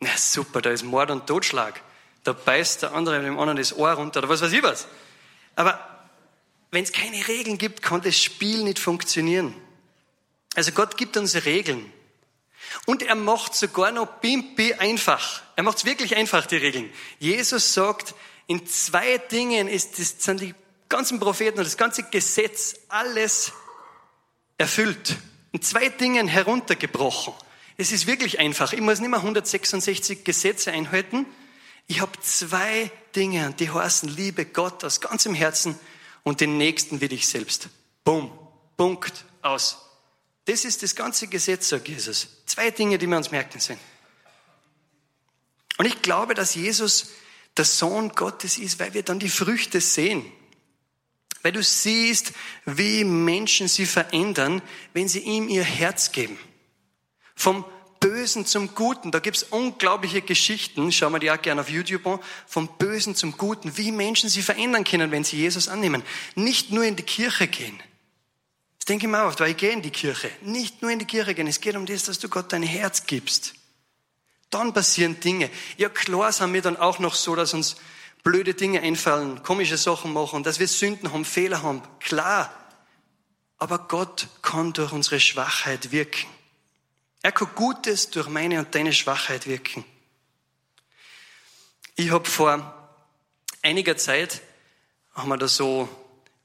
Na 0.00 0.10
super, 0.16 0.60
da 0.60 0.70
ist 0.70 0.84
Mord 0.84 1.10
und 1.10 1.26
Totschlag. 1.26 1.80
Da 2.24 2.32
beißt 2.32 2.82
der 2.82 2.92
andere 2.92 3.22
dem 3.22 3.38
anderen 3.38 3.56
das 3.56 3.76
Ohr 3.76 3.92
runter 3.92 4.18
oder 4.18 4.28
was 4.28 4.42
weiß 4.42 4.52
ich 4.52 4.62
was. 4.62 4.88
Aber 5.54 5.78
wenn 6.70 6.82
es 6.82 6.92
keine 6.92 7.28
Regeln 7.28 7.56
gibt, 7.56 7.82
kann 7.82 8.02
das 8.02 8.20
Spiel 8.20 8.64
nicht 8.64 8.78
funktionieren. 8.78 9.54
Also 10.54 10.72
Gott 10.72 10.96
gibt 10.96 11.16
uns 11.16 11.44
Regeln. 11.44 11.92
Und 12.84 13.02
er 13.02 13.14
macht 13.14 13.54
sogar 13.54 13.90
noch 13.90 14.20
Pimpi 14.20 14.74
einfach. 14.74 15.42
Er 15.56 15.62
macht 15.62 15.78
es 15.78 15.84
wirklich 15.84 16.16
einfach, 16.16 16.46
die 16.46 16.56
Regeln. 16.56 16.92
Jesus 17.18 17.72
sagt, 17.72 18.14
in 18.46 18.66
zwei 18.66 19.18
Dingen 19.18 19.68
ist 19.68 19.98
das, 19.98 20.16
sind 20.18 20.40
die 20.40 20.54
ganzen 20.88 21.18
Propheten 21.18 21.58
und 21.58 21.64
das 21.64 21.76
ganze 21.76 22.04
Gesetz 22.04 22.76
alles 22.88 23.52
erfüllt 24.58 25.16
in 25.56 25.62
zwei 25.62 25.88
Dingen 25.88 26.28
heruntergebrochen. 26.28 27.32
Es 27.78 27.90
ist 27.90 28.06
wirklich 28.06 28.38
einfach. 28.38 28.74
Ich 28.74 28.80
muss 28.82 29.00
nicht 29.00 29.08
mehr 29.08 29.20
166 29.20 30.22
Gesetze 30.22 30.70
einhalten. 30.70 31.24
Ich 31.86 32.02
habe 32.02 32.12
zwei 32.20 32.90
Dinge, 33.14 33.54
die 33.58 33.70
heißen 33.70 34.06
Liebe 34.06 34.44
Gott 34.44 34.84
aus 34.84 35.00
ganzem 35.00 35.34
Herzen 35.34 35.78
und 36.24 36.42
den 36.42 36.58
Nächsten 36.58 37.00
wie 37.00 37.08
dich 37.08 37.26
selbst. 37.26 37.70
Bumm. 38.04 38.30
Punkt. 38.76 39.24
Aus. 39.40 39.85
Das 40.46 40.64
ist 40.64 40.82
das 40.82 40.94
ganze 40.94 41.26
Gesetz, 41.26 41.68
sagt 41.68 41.88
Jesus. 41.88 42.28
Zwei 42.46 42.70
Dinge, 42.70 42.98
die 42.98 43.06
wir 43.06 43.16
uns 43.16 43.30
merken 43.30 43.60
sind. 43.60 43.78
Und 45.76 45.86
ich 45.86 46.00
glaube, 46.02 46.34
dass 46.34 46.54
Jesus 46.54 47.10
der 47.56 47.64
Sohn 47.64 48.10
Gottes 48.10 48.58
ist, 48.58 48.78
weil 48.78 48.94
wir 48.94 49.02
dann 49.02 49.18
die 49.18 49.28
Früchte 49.28 49.80
sehen. 49.80 50.24
Weil 51.42 51.52
du 51.52 51.62
siehst, 51.62 52.32
wie 52.64 53.04
Menschen 53.04 53.68
sie 53.68 53.86
verändern, 53.86 54.62
wenn 54.94 55.08
sie 55.08 55.20
ihm 55.20 55.48
ihr 55.48 55.64
Herz 55.64 56.12
geben. 56.12 56.38
Vom 57.34 57.64
Bösen 58.00 58.46
zum 58.46 58.74
Guten. 58.74 59.10
Da 59.10 59.18
gibt's 59.18 59.42
unglaubliche 59.42 60.22
Geschichten, 60.22 60.92
schauen 60.92 61.12
wir 61.12 61.18
die 61.18 61.30
auch 61.30 61.40
gerne 61.40 61.62
auf 61.62 61.70
YouTube 61.70 62.06
an, 62.06 62.20
vom 62.46 62.68
Bösen 62.78 63.14
zum 63.14 63.36
Guten, 63.36 63.76
wie 63.76 63.90
Menschen 63.90 64.28
sie 64.28 64.42
verändern 64.42 64.84
können, 64.84 65.10
wenn 65.10 65.24
sie 65.24 65.38
Jesus 65.38 65.68
annehmen. 65.68 66.02
Nicht 66.34 66.70
nur 66.70 66.84
in 66.84 66.96
die 66.96 67.02
Kirche 67.02 67.48
gehen. 67.48 67.80
Das 68.86 68.92
denke 68.92 69.06
ich 69.06 69.10
mir 69.10 69.24
oft, 69.24 69.40
weil 69.40 69.50
ich 69.50 69.56
gehe 69.56 69.72
in 69.72 69.82
die 69.82 69.90
Kirche. 69.90 70.30
Nicht 70.42 70.80
nur 70.80 70.92
in 70.92 71.00
die 71.00 71.06
Kirche 71.06 71.34
gehen, 71.34 71.48
es 71.48 71.60
geht 71.60 71.74
um 71.74 71.86
das, 71.86 72.04
dass 72.04 72.20
du 72.20 72.28
Gott 72.28 72.52
dein 72.52 72.62
Herz 72.62 73.04
gibst. 73.04 73.54
Dann 74.48 74.72
passieren 74.72 75.18
Dinge. 75.18 75.50
Ja 75.76 75.88
klar 75.88 76.30
sind 76.30 76.52
wir 76.52 76.62
dann 76.62 76.76
auch 76.76 77.00
noch 77.00 77.16
so, 77.16 77.34
dass 77.34 77.52
uns 77.52 77.74
blöde 78.22 78.54
Dinge 78.54 78.80
einfallen, 78.82 79.42
komische 79.42 79.76
Sachen 79.76 80.12
machen, 80.12 80.44
dass 80.44 80.60
wir 80.60 80.68
Sünden 80.68 81.12
haben, 81.12 81.24
Fehler 81.24 81.62
haben. 81.62 81.82
Klar. 81.98 82.54
Aber 83.58 83.88
Gott 83.88 84.28
kann 84.40 84.72
durch 84.72 84.92
unsere 84.92 85.18
Schwachheit 85.18 85.90
wirken. 85.90 86.28
Er 87.22 87.32
kann 87.32 87.48
Gutes 87.56 88.10
durch 88.10 88.28
meine 88.28 88.60
und 88.60 88.72
deine 88.72 88.92
Schwachheit 88.92 89.48
wirken. 89.48 89.84
Ich 91.96 92.12
habe 92.12 92.30
vor 92.30 92.94
einiger 93.62 93.96
Zeit, 93.96 94.42
haben 95.12 95.28
wir 95.28 95.38
da 95.38 95.48
so 95.48 95.88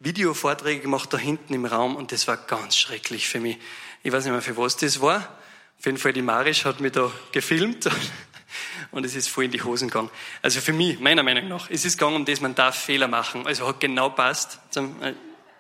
Videovorträge 0.04 0.82
gemacht 0.82 1.14
da 1.14 1.18
hinten 1.18 1.54
im 1.54 1.66
Raum 1.66 1.96
und 1.96 2.12
das 2.12 2.28
war 2.28 2.36
ganz 2.36 2.76
schrecklich 2.76 3.28
für 3.28 3.40
mich. 3.40 3.58
Ich 4.02 4.12
weiß 4.12 4.24
nicht 4.24 4.34
mehr, 4.34 4.42
für 4.42 4.58
was 4.58 4.76
das 4.76 5.00
war. 5.00 5.38
Auf 5.78 5.86
jeden 5.86 5.98
Fall 5.98 6.12
die 6.12 6.24
Marisch 6.24 6.66
hat 6.66 6.80
mich 6.80 6.92
da 6.92 7.12
gefilmt 7.32 7.88
und 8.92 9.06
es 9.06 9.16
ist 9.16 9.30
voll 9.30 9.46
in 9.46 9.52
die 9.52 9.62
Hosen 9.62 9.90
gegangen. 9.90 10.10
Also 10.42 10.60
für 10.60 10.74
mich, 10.74 11.00
meiner 11.00 11.22
Meinung 11.22 11.48
nach, 11.48 11.70
es 11.70 11.86
ist 11.86 12.00
gegangen 12.00 12.16
um 12.16 12.26
das, 12.26 12.42
man 12.42 12.56
darf 12.56 12.76
Fehler 12.76 13.08
machen. 13.08 13.46
Also 13.46 13.68
hat 13.68 13.80
genau 13.80 14.10
passt. 14.10 14.60
Äh, 14.76 15.14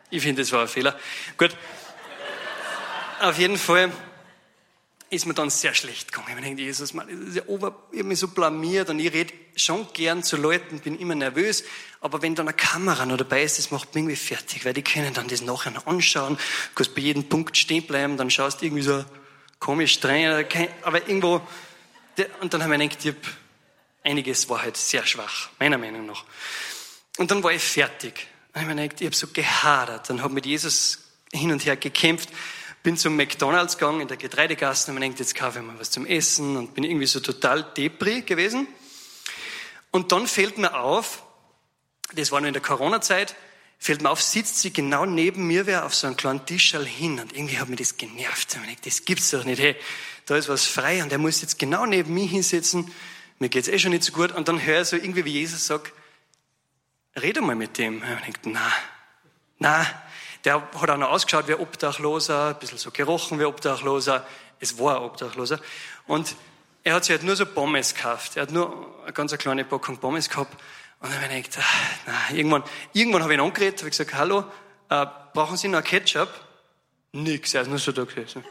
ich 0.09 0.23
finde, 0.23 0.41
das 0.41 0.51
war 0.51 0.61
ein 0.61 0.67
Fehler. 0.67 0.97
Gut. 1.37 1.55
Auf 3.19 3.37
jeden 3.37 3.57
Fall 3.57 3.91
ist 5.11 5.25
mir 5.25 5.33
dann 5.33 5.49
sehr 5.49 5.73
schlecht 5.73 6.11
gegangen. 6.11 6.37
Ich 6.37 6.43
denke, 6.43 6.61
Jesus, 6.61 6.93
Mann, 6.93 7.07
das 7.07 7.29
ist 7.29 7.35
ja 7.35 7.43
ober, 7.47 7.83
ich 7.91 7.99
habe 7.99 8.07
mich 8.07 8.19
so 8.19 8.29
blamiert 8.29 8.89
und 8.89 8.97
ich 8.97 9.11
rede 9.11 9.33
schon 9.57 9.85
gern 9.93 10.23
zu 10.23 10.37
Leuten, 10.37 10.79
bin 10.79 10.97
immer 10.97 11.15
nervös, 11.15 11.65
aber 11.99 12.21
wenn 12.21 12.33
da 12.33 12.43
eine 12.43 12.53
Kamera 12.53 13.05
noch 13.05 13.17
dabei 13.17 13.43
ist, 13.43 13.57
das 13.57 13.71
macht 13.71 13.93
mich 13.93 14.01
irgendwie 14.01 14.15
fertig, 14.15 14.63
weil 14.63 14.73
die 14.73 14.83
können 14.83 15.13
dann 15.13 15.27
das 15.27 15.41
nachher 15.41 15.71
noch 15.71 15.85
anschauen, 15.85 16.35
du 16.35 16.75
kannst 16.75 16.95
bei 16.95 17.01
jedem 17.01 17.27
Punkt 17.27 17.57
stehen 17.57 17.85
bleiben, 17.85 18.15
dann 18.15 18.31
schaust 18.31 18.61
du 18.61 18.65
irgendwie 18.65 18.83
so 18.83 19.03
komisch 19.59 19.93
streng, 19.93 20.45
aber 20.83 21.07
irgendwo, 21.07 21.41
und 22.39 22.53
dann 22.53 22.63
habe 22.63 22.81
ich 22.81 22.97
gedacht, 22.97 23.05
ich 23.05 24.09
einiges 24.09 24.49
war 24.49 24.61
halt 24.61 24.77
sehr 24.77 25.05
schwach, 25.05 25.49
meiner 25.59 25.77
Meinung 25.77 26.05
nach. 26.05 26.23
Und 27.17 27.29
dann 27.29 27.43
war 27.43 27.51
ich 27.51 27.61
fertig. 27.61 28.27
Dann 28.53 28.63
habe 28.63 28.73
ich 28.73 28.89
gedacht, 28.89 29.01
ich 29.01 29.05
habe 29.07 29.15
so 29.15 29.27
gehadert 29.27 30.09
und 30.09 30.23
habe 30.23 30.33
mit 30.33 30.45
Jesus 30.45 30.99
hin 31.33 31.51
und 31.51 31.65
her 31.65 31.75
gekämpft, 31.75 32.29
bin 32.83 32.97
zum 32.97 33.15
McDonalds 33.15 33.77
gegangen 33.77 34.01
in 34.01 34.07
der 34.07 34.17
Getreidegasse 34.17 34.89
und 34.89 34.95
man 34.95 35.01
denkt, 35.01 35.19
jetzt 35.19 35.35
kaufe 35.35 35.59
ich 35.59 35.65
mal 35.65 35.77
was 35.79 35.91
zum 35.91 36.05
Essen 36.05 36.57
und 36.57 36.73
bin 36.73 36.83
irgendwie 36.83 37.05
so 37.05 37.19
total 37.19 37.63
depri 37.63 38.21
gewesen. 38.21 38.67
Und 39.91 40.11
dann 40.11 40.27
fällt 40.27 40.57
mir 40.57 40.79
auf, 40.79 41.23
das 42.13 42.31
war 42.31 42.41
noch 42.41 42.47
in 42.47 42.53
der 42.53 42.61
Corona-Zeit, 42.61 43.35
fällt 43.77 44.01
mir 44.01 44.09
auf, 44.09 44.21
sitzt 44.21 44.59
sie 44.59 44.71
genau 44.71 45.05
neben 45.05 45.45
mir, 45.45 45.65
wer 45.65 45.85
auf 45.85 45.93
so 45.93 46.07
einem 46.07 46.17
kleinen 46.17 46.45
Tisch 46.45 46.71
hin 46.71 47.19
und 47.19 47.33
irgendwie 47.33 47.59
hat 47.59 47.69
mich 47.69 47.79
das 47.79 47.97
genervt. 47.97 48.55
Und 48.55 48.61
ich 48.61 48.67
denke, 48.67 48.81
das 48.85 49.05
gibt's 49.05 49.31
doch 49.31 49.43
nicht, 49.43 49.61
hey, 49.61 49.75
da 50.25 50.35
ist 50.35 50.49
was 50.49 50.65
frei 50.65 51.03
und 51.03 51.11
der 51.11 51.17
muss 51.17 51.41
jetzt 51.41 51.59
genau 51.59 51.85
neben 51.85 52.13
mir 52.13 52.27
hinsitzen, 52.27 52.91
mir 53.39 53.49
geht's 53.49 53.67
eh 53.67 53.79
schon 53.79 53.91
nicht 53.91 54.03
so 54.03 54.13
gut 54.13 54.31
und 54.31 54.47
dann 54.47 54.63
höre 54.63 54.81
ich 54.81 54.87
so 54.87 54.95
irgendwie, 54.95 55.25
wie 55.25 55.31
Jesus 55.31 55.65
sagt, 55.65 55.93
rede 57.19 57.41
mal 57.41 57.55
mit 57.55 57.77
dem. 57.77 58.01
Und 58.01 58.19
ich 58.27 58.37
denke, 58.37 58.49
na, 58.51 58.71
na, 59.57 60.03
der 60.43 60.55
hat 60.55 60.89
auch 60.89 60.97
noch 60.97 61.09
ausgeschaut 61.09 61.47
wie 61.47 61.53
Obdachloser, 61.53 62.49
ein 62.49 62.59
bisschen 62.59 62.77
so 62.77 62.91
gerochen 62.91 63.39
wie 63.39 63.45
Obdachloser. 63.45 64.25
Es 64.59 64.77
war 64.79 64.97
ein 64.97 65.03
Obdachloser. 65.03 65.59
Und 66.07 66.35
er 66.83 66.95
hat 66.95 67.05
sich 67.05 67.11
halt 67.11 67.23
nur 67.23 67.35
so 67.35 67.45
Pommes 67.45 67.93
gekauft. 67.93 68.37
Er 68.37 68.43
hat 68.43 68.51
nur 68.51 68.99
eine 69.03 69.13
ganz 69.13 69.37
kleine 69.37 69.65
Packung 69.65 69.97
Pommes 69.97 70.29
gehabt. 70.29 70.53
Und 70.99 71.11
dann 71.11 71.21
habe 71.21 71.33
ich 71.35 71.49
gedacht, 71.49 71.65
ah, 71.67 72.13
na, 72.29 72.35
irgendwann, 72.35 72.63
irgendwann 72.93 73.23
habe 73.23 73.33
ich 73.33 73.39
ihn 73.39 73.45
angeredet, 73.45 73.79
habe 73.79 73.89
gesagt, 73.89 74.13
hallo, 74.13 74.45
äh, 74.89 75.05
brauchen 75.33 75.57
Sie 75.57 75.67
noch 75.67 75.83
Ketchup? 75.83 76.29
Nix, 77.13 77.53
er 77.53 77.63
ist 77.63 77.67
nur 77.67 77.79
so 77.79 77.91
da 77.91 78.03
gewesen. 78.03 78.43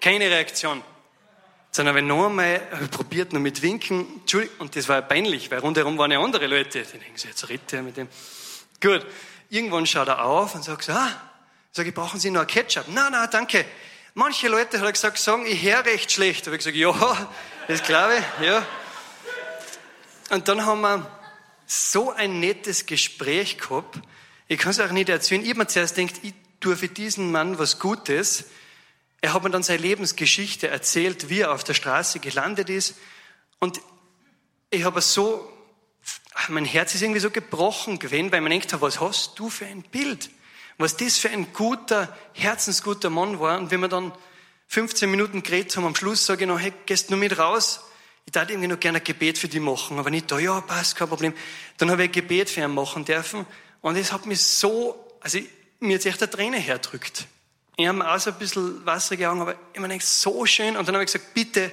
Keine 0.00 0.30
Reaktion. 0.30 0.82
Dann 1.74 1.88
habe 1.88 1.98
ich 1.98 2.04
noch 2.04 2.26
einmal 2.26 2.60
probiert, 2.90 3.32
noch 3.32 3.40
mit 3.40 3.60
Winken. 3.62 4.20
Entschuldigung, 4.20 4.56
und 4.60 4.76
das 4.76 4.88
war 4.88 5.02
peinlich, 5.02 5.50
weil 5.50 5.58
rundherum 5.58 5.98
waren 5.98 6.10
ja 6.10 6.20
andere 6.20 6.46
Leute. 6.46 6.82
Die 6.82 6.98
denken 6.98 7.16
sie, 7.16 7.28
jetzt 7.28 7.48
redet 7.48 7.72
er 7.72 7.82
mit 7.82 7.96
dem. 7.96 8.08
Gut. 8.80 9.04
Irgendwann 9.48 9.86
schaut 9.86 10.08
er 10.08 10.24
auf 10.24 10.54
und 10.54 10.64
sagt 10.64 10.88
ah, 10.90 11.10
sag 11.72 11.86
ich, 11.86 11.94
brauchen 11.94 12.18
Sie 12.18 12.30
noch 12.30 12.46
Ketchup? 12.46 12.86
Na, 12.88 13.08
na, 13.10 13.26
danke. 13.26 13.64
Manche 14.14 14.48
Leute, 14.48 14.78
hat 14.78 14.86
er 14.86 14.92
gesagt, 14.92 15.18
sagen, 15.18 15.46
ich 15.46 15.62
höre 15.62 15.84
recht 15.84 16.10
schlecht. 16.10 16.42
Da 16.42 16.46
habe 16.46 16.56
ich 16.56 16.64
gesagt, 16.64 16.76
ja, 16.76 17.28
das 17.68 17.82
glaube 17.82 18.14
ich, 18.18 18.46
ja. 18.46 18.66
Und 20.30 20.48
dann 20.48 20.64
haben 20.64 20.80
wir 20.80 21.10
so 21.66 22.12
ein 22.12 22.40
nettes 22.40 22.86
Gespräch 22.86 23.58
gehabt. 23.58 24.00
Ich 24.48 24.58
kann 24.58 24.70
es 24.70 24.80
auch 24.80 24.90
nicht 24.90 25.08
erzählen. 25.08 25.42
Ich 25.42 25.50
habe 25.50 25.60
mir 25.60 25.66
zuerst 25.66 25.96
gedacht, 25.96 26.20
ich 26.22 26.34
tue 26.60 26.76
für 26.76 26.88
diesen 26.88 27.30
Mann 27.30 27.58
was 27.58 27.78
Gutes. 27.78 28.46
Er 29.20 29.34
hat 29.34 29.42
mir 29.42 29.50
dann 29.50 29.62
seine 29.62 29.82
Lebensgeschichte 29.82 30.68
erzählt, 30.68 31.28
wie 31.28 31.40
er 31.40 31.52
auf 31.52 31.64
der 31.64 31.74
Straße 31.74 32.18
gelandet 32.20 32.70
ist. 32.70 32.96
Und 33.58 33.80
ich 34.70 34.84
habe 34.84 35.00
so, 35.00 35.52
mein 36.48 36.64
Herz 36.64 36.94
ist 36.94 37.02
irgendwie 37.02 37.20
so 37.20 37.30
gebrochen 37.30 37.98
gewesen, 37.98 38.30
weil 38.32 38.40
man 38.40 38.50
denkt, 38.50 38.74
was 38.80 39.00
hast 39.00 39.38
du 39.38 39.48
für 39.48 39.66
ein 39.66 39.82
Bild? 39.82 40.30
Was 40.78 40.96
das 40.96 41.18
für 41.18 41.30
ein 41.30 41.52
guter, 41.52 42.14
herzensguter 42.34 43.10
Mann 43.10 43.40
war. 43.40 43.58
Und 43.58 43.70
wenn 43.70 43.80
wir 43.80 43.88
dann 43.88 44.12
15 44.68 45.10
Minuten 45.10 45.42
geredet 45.42 45.76
haben, 45.76 45.86
am 45.86 45.94
Schluss 45.94 46.26
sage 46.26 46.44
ich 46.44 46.48
noch, 46.48 46.58
hey, 46.58 46.72
gehst 46.84 47.10
du 47.10 47.16
mit 47.16 47.38
raus? 47.38 47.80
Ich 48.26 48.32
darf 48.32 48.50
irgendwie 48.50 48.68
noch 48.68 48.80
gerne 48.80 48.98
ein 48.98 49.04
Gebet 49.04 49.38
für 49.38 49.48
dich 49.48 49.60
machen, 49.60 49.98
aber 49.98 50.10
nicht 50.10 50.30
da, 50.30 50.38
ja, 50.38 50.60
passt, 50.60 50.96
kein 50.96 51.08
Problem. 51.08 51.32
Dann 51.78 51.90
habe 51.90 52.02
ich 52.02 52.08
ein 52.10 52.12
Gebet 52.12 52.50
für 52.50 52.60
ihn 52.60 52.74
machen 52.74 53.04
dürfen. 53.04 53.46
Und 53.80 53.96
es 53.96 54.12
hat 54.12 54.26
mich 54.26 54.42
so, 54.42 55.16
also 55.20 55.38
mir 55.78 55.92
jetzt 55.92 56.06
echt 56.06 56.20
eine 56.20 56.30
Träne 56.30 56.58
herdrückt. 56.58 57.26
Ich 57.76 57.86
habe 57.86 58.10
auch 58.10 58.18
so 58.18 58.30
ein 58.30 58.38
bisschen 58.38 58.84
wasserige 58.84 59.30
Augen, 59.30 59.42
aber 59.42 59.54
ich 59.72 59.80
meine, 59.80 59.98
so 60.00 60.44
schön. 60.44 60.76
Und 60.76 60.88
dann 60.88 60.96
habe 60.96 61.04
ich 61.04 61.12
gesagt, 61.12 61.34
bitte, 61.34 61.70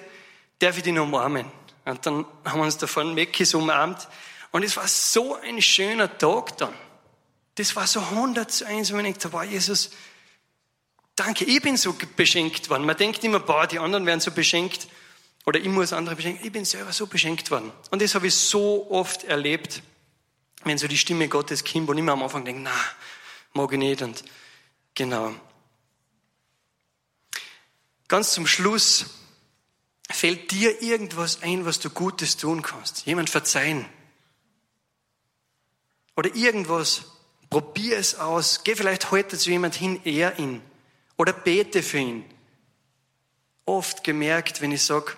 darf 0.60 0.78
ich 0.78 0.84
dich 0.84 0.94
noch 0.94 1.04
umarmen? 1.04 1.46
Und 1.86 2.06
dann 2.06 2.26
haben 2.46 2.60
wir 2.60 2.66
uns 2.66 2.78
da 2.78 2.88
vorne 2.88 3.14
Meckis 3.14 3.54
umarmt. 3.54 4.08
Und 4.54 4.62
es 4.62 4.78
war 4.78 4.88
so 4.88 5.36
ein 5.36 5.62
schöner 5.64 6.16
Tag 6.20 6.58
dann. 6.60 6.74
Das 7.56 7.76
war 7.76 7.88
so 7.88 8.00
100 8.00 8.52
zu 8.52 8.68
1, 8.68 8.94
wenn 8.94 9.06
ich 9.06 9.18
dachte, 9.18 9.34
wow, 9.34 9.44
Jesus, 9.44 9.90
danke, 11.16 11.44
ich 11.44 11.60
bin 11.60 11.76
so 11.76 11.96
beschenkt 12.16 12.70
worden. 12.70 12.86
Man 12.86 12.96
denkt 12.96 13.24
immer, 13.24 13.40
boah, 13.40 13.66
die 13.66 13.80
anderen 13.80 14.06
werden 14.06 14.20
so 14.20 14.30
beschenkt 14.30 14.88
oder 15.46 15.60
ich 15.60 15.68
muss 15.68 15.92
andere 15.92 16.16
beschenken. 16.16 16.46
Ich 16.46 16.52
bin 16.52 16.66
selber 16.66 16.94
so 16.94 17.08
beschenkt 17.08 17.50
worden. 17.50 17.72
Und 17.90 18.04
das 18.04 18.14
habe 18.14 18.28
ich 18.28 18.36
so 18.36 18.92
oft 18.92 19.24
erlebt, 19.24 19.82
wenn 20.64 20.78
so 20.78 20.88
die 20.88 21.00
Stimme 21.00 21.28
Gottes 21.28 21.66
kommt 21.66 21.90
und 21.90 21.98
immer 21.98 22.12
am 22.12 22.22
Anfang 22.22 22.46
denke, 22.46 22.62
na, 22.62 22.72
mag 23.54 23.72
ich 23.72 23.80
nicht 23.80 24.04
und 24.04 24.24
genau. 24.94 25.34
Ganz 28.08 28.34
zum 28.34 28.46
Schluss 28.46 29.06
fällt 30.12 30.52
dir 30.52 30.84
irgendwas 30.84 31.42
ein, 31.42 31.66
was 31.66 31.80
du 31.80 31.90
Gutes 31.90 32.38
tun 32.38 32.62
kannst. 32.62 33.08
Jemand 33.08 33.32
verzeihen. 33.32 33.88
Oder 36.16 36.36
irgendwas, 36.36 37.06
Probier 37.54 38.00
es 38.00 38.16
aus. 38.16 38.64
Geh 38.64 38.74
vielleicht 38.74 39.12
heute 39.12 39.38
zu 39.38 39.52
jemand 39.52 39.76
hin, 39.76 40.02
ehr 40.06 40.40
ihn. 40.40 40.60
Oder 41.18 41.34
bete 41.34 41.84
für 41.84 42.00
ihn. 42.00 42.26
Oft 43.66 44.04
gemerkt, 44.04 44.60
wenn 44.60 44.72
ich 44.72 44.82
sage, 44.82 45.14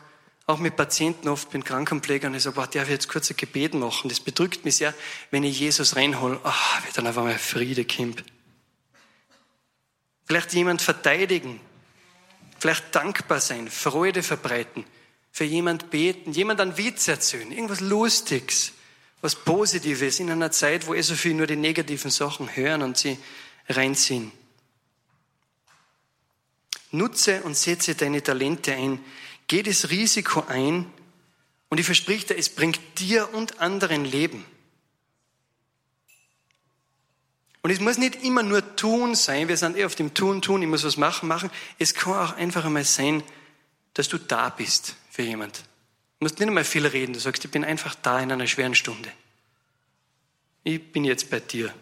auch 0.46 0.58
mit 0.58 0.76
Patienten, 0.76 1.30
oft 1.30 1.50
bin 1.52 1.64
Krankenpfleger 1.64 2.28
und 2.28 2.36
ich 2.36 2.44
sage, 2.44 2.58
wow, 2.58 2.68
darf 2.68 2.84
ich 2.84 2.90
jetzt 2.90 3.08
kurz 3.08 3.32
ein 3.32 3.38
Gebet 3.38 3.74
machen? 3.74 4.10
Das 4.10 4.20
bedrückt 4.20 4.66
mich 4.66 4.76
sehr, 4.76 4.94
wenn 5.32 5.46
ich 5.46 5.58
Jesus 5.58 5.96
reinhole. 5.96 6.38
Oh, 6.44 6.84
wird 6.84 6.98
dann 6.98 7.08
auf 7.08 7.18
einmal 7.18 7.40
Friede 7.40 7.86
kommt. 7.86 8.26
Vielleicht 10.26 10.52
jemand 10.52 10.82
verteidigen. 10.82 11.62
Vielleicht 12.60 12.94
dankbar 12.94 13.40
sein, 13.40 13.70
Freude 13.70 14.24
verbreiten. 14.24 14.84
Für 15.32 15.46
jemand 15.46 15.90
beten, 15.90 16.34
jemand 16.34 16.60
einen 16.60 16.78
Witz 16.78 17.08
erzählen, 17.08 17.50
irgendwas 17.50 17.80
Lustiges 17.80 18.74
was 19.22 19.36
Positives 19.36 20.20
in 20.20 20.30
einer 20.30 20.52
Zeit, 20.52 20.88
wo 20.88 20.94
eh 20.94 21.02
so 21.02 21.16
viel 21.16 21.34
nur 21.34 21.48
die 21.48 21.56
negativen 21.56 22.12
Sachen 22.12 22.56
hören 22.56 22.82
und 22.82 22.98
sie 22.98 23.18
reinziehen. 23.70 24.32
Nutze 26.92 27.42
und 27.44 27.58
setze 27.58 27.96
deine 27.96 28.24
Talente 28.24 28.74
ein. 28.74 29.00
Geh 29.48 29.64
das 29.64 29.90
Risiko 29.90 30.44
ein 30.48 30.92
und 31.70 31.80
ich 31.80 31.86
verspreche 31.86 32.28
dir, 32.28 32.38
es 32.38 32.50
bringt 32.50 32.80
dir 33.00 33.34
und 33.34 33.60
anderen 33.60 34.06
Leben. 34.06 34.46
Und 37.66 37.72
es 37.72 37.80
muss 37.80 37.98
nicht 37.98 38.24
immer 38.24 38.44
nur 38.44 38.76
tun 38.76 39.16
sein, 39.16 39.48
wir 39.48 39.58
sind 39.58 39.76
eh 39.76 39.86
auf 39.86 39.96
dem 39.96 40.14
Tun, 40.14 40.44
Tun, 40.44 40.62
ich 40.62 40.68
muss 40.68 40.84
was 40.84 40.98
machen, 40.98 41.28
machen. 41.28 41.50
Es 41.80 41.96
kann 41.96 42.14
auch 42.14 42.36
einfach 42.36 42.64
einmal 42.64 42.84
sein, 42.84 43.24
dass 43.96 44.08
du 44.08 44.20
da 44.20 44.50
bist 44.50 44.96
für 45.10 45.24
jemand. 45.24 45.64
Du 46.20 46.26
musst 46.26 46.40
nicht 46.40 46.48
einmal 46.48 46.64
viel 46.64 46.86
reden. 46.86 47.14
Du 47.14 47.20
sagst, 47.20 47.44
ich 47.44 47.52
bin 47.52 47.66
einfach 47.66 47.96
da 47.96 48.20
in 48.20 48.32
einer 48.32 48.48
schweren 48.48 48.76
Stunde. 48.76 49.12
Ich 50.64 50.92
bin 50.92 51.04
jetzt 51.04 51.30
bei 51.30 51.40
dir. 51.40 51.74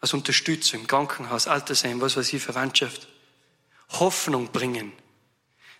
Als 0.00 0.14
Unterstützung, 0.14 0.86
Krankenhaus, 0.86 1.46
Altersheim, 1.46 2.00
was 2.00 2.16
weiß 2.16 2.32
ich, 2.32 2.42
Verwandtschaft. 2.42 3.08
Hoffnung 3.90 4.50
bringen. 4.50 4.92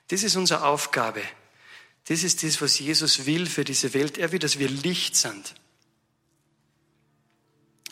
Das 0.08 0.22
ist 0.22 0.36
unsere 0.36 0.64
Aufgabe. 0.64 1.22
Das 2.06 2.22
ist 2.22 2.42
das, 2.42 2.60
was 2.60 2.78
Jesus 2.78 3.26
will 3.26 3.46
für 3.46 3.64
diese 3.64 3.94
Welt. 3.94 4.18
Er 4.18 4.32
will, 4.32 4.38
dass 4.38 4.58
wir 4.58 4.68
Licht 4.68 5.16
sind. 5.16 5.54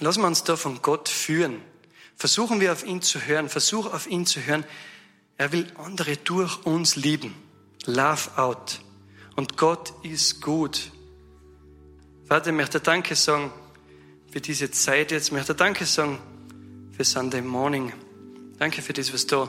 Lassen 0.00 0.22
wir 0.22 0.26
uns 0.28 0.44
da 0.44 0.56
von 0.56 0.82
Gott 0.82 1.08
führen. 1.08 1.60
Versuchen 2.16 2.60
wir 2.60 2.72
auf 2.72 2.84
ihn 2.84 3.02
zu 3.02 3.20
hören. 3.20 3.48
Versuch 3.48 3.92
auf 3.92 4.06
ihn 4.06 4.26
zu 4.26 4.40
hören. 4.44 4.64
Er 5.36 5.52
will 5.52 5.72
andere 5.76 6.16
durch 6.16 6.64
uns 6.66 6.96
lieben. 6.96 7.34
Love 7.84 8.36
out. 8.36 8.80
Und 9.38 9.56
Gott 9.56 9.92
ist 10.02 10.42
gut. 10.42 10.90
Vater, 12.24 12.50
ich 12.50 12.56
möchte 12.56 12.80
Danke 12.80 13.14
sagen 13.14 13.52
für 14.32 14.40
diese 14.40 14.68
Zeit 14.72 15.12
jetzt. 15.12 15.28
Ich 15.28 15.32
möchte 15.32 15.54
Danke 15.54 15.86
sagen 15.86 16.18
für 16.90 17.04
Sunday 17.04 17.40
Morning. 17.40 17.92
Danke 18.58 18.82
für 18.82 18.92
das, 18.92 19.14
was 19.14 19.28
da 19.28 19.48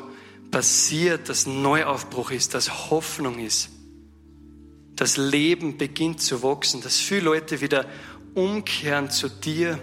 passiert, 0.52 1.28
dass 1.28 1.48
Neuaufbruch 1.48 2.30
ist, 2.30 2.54
dass 2.54 2.92
Hoffnung 2.92 3.40
ist. 3.40 3.70
Das 4.96 5.18
Leben 5.18 5.80
beginnt 5.80 6.22
zu 6.22 6.44
wachsen, 6.44 6.82
dass 6.82 6.98
viele 6.98 7.22
Leute 7.22 7.60
wieder 7.60 7.88
umkehren 8.36 9.10
zu 9.10 9.28
dir. 9.28 9.80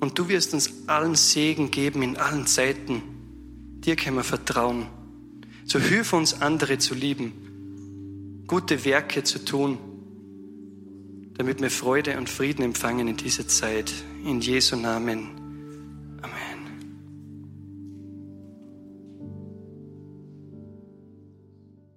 Und 0.00 0.18
du 0.18 0.30
wirst 0.30 0.54
uns 0.54 0.88
allen 0.88 1.14
Segen 1.14 1.70
geben 1.70 2.00
in 2.00 2.16
allen 2.16 2.46
Zeiten. 2.46 3.02
Dir 3.80 3.96
können 3.96 4.16
wir 4.16 4.24
vertrauen. 4.24 4.86
So 5.66 5.78
hilf 5.78 6.14
uns, 6.14 6.40
andere 6.40 6.78
zu 6.78 6.94
lieben 6.94 7.43
gute 8.46 8.84
Werke 8.84 9.22
zu 9.22 9.44
tun, 9.44 9.78
damit 11.36 11.60
wir 11.60 11.70
Freude 11.70 12.16
und 12.16 12.28
Frieden 12.28 12.62
empfangen 12.62 13.08
in 13.08 13.16
dieser 13.16 13.48
Zeit. 13.48 13.92
In 14.24 14.40
Jesu 14.40 14.76
Namen. 14.76 15.43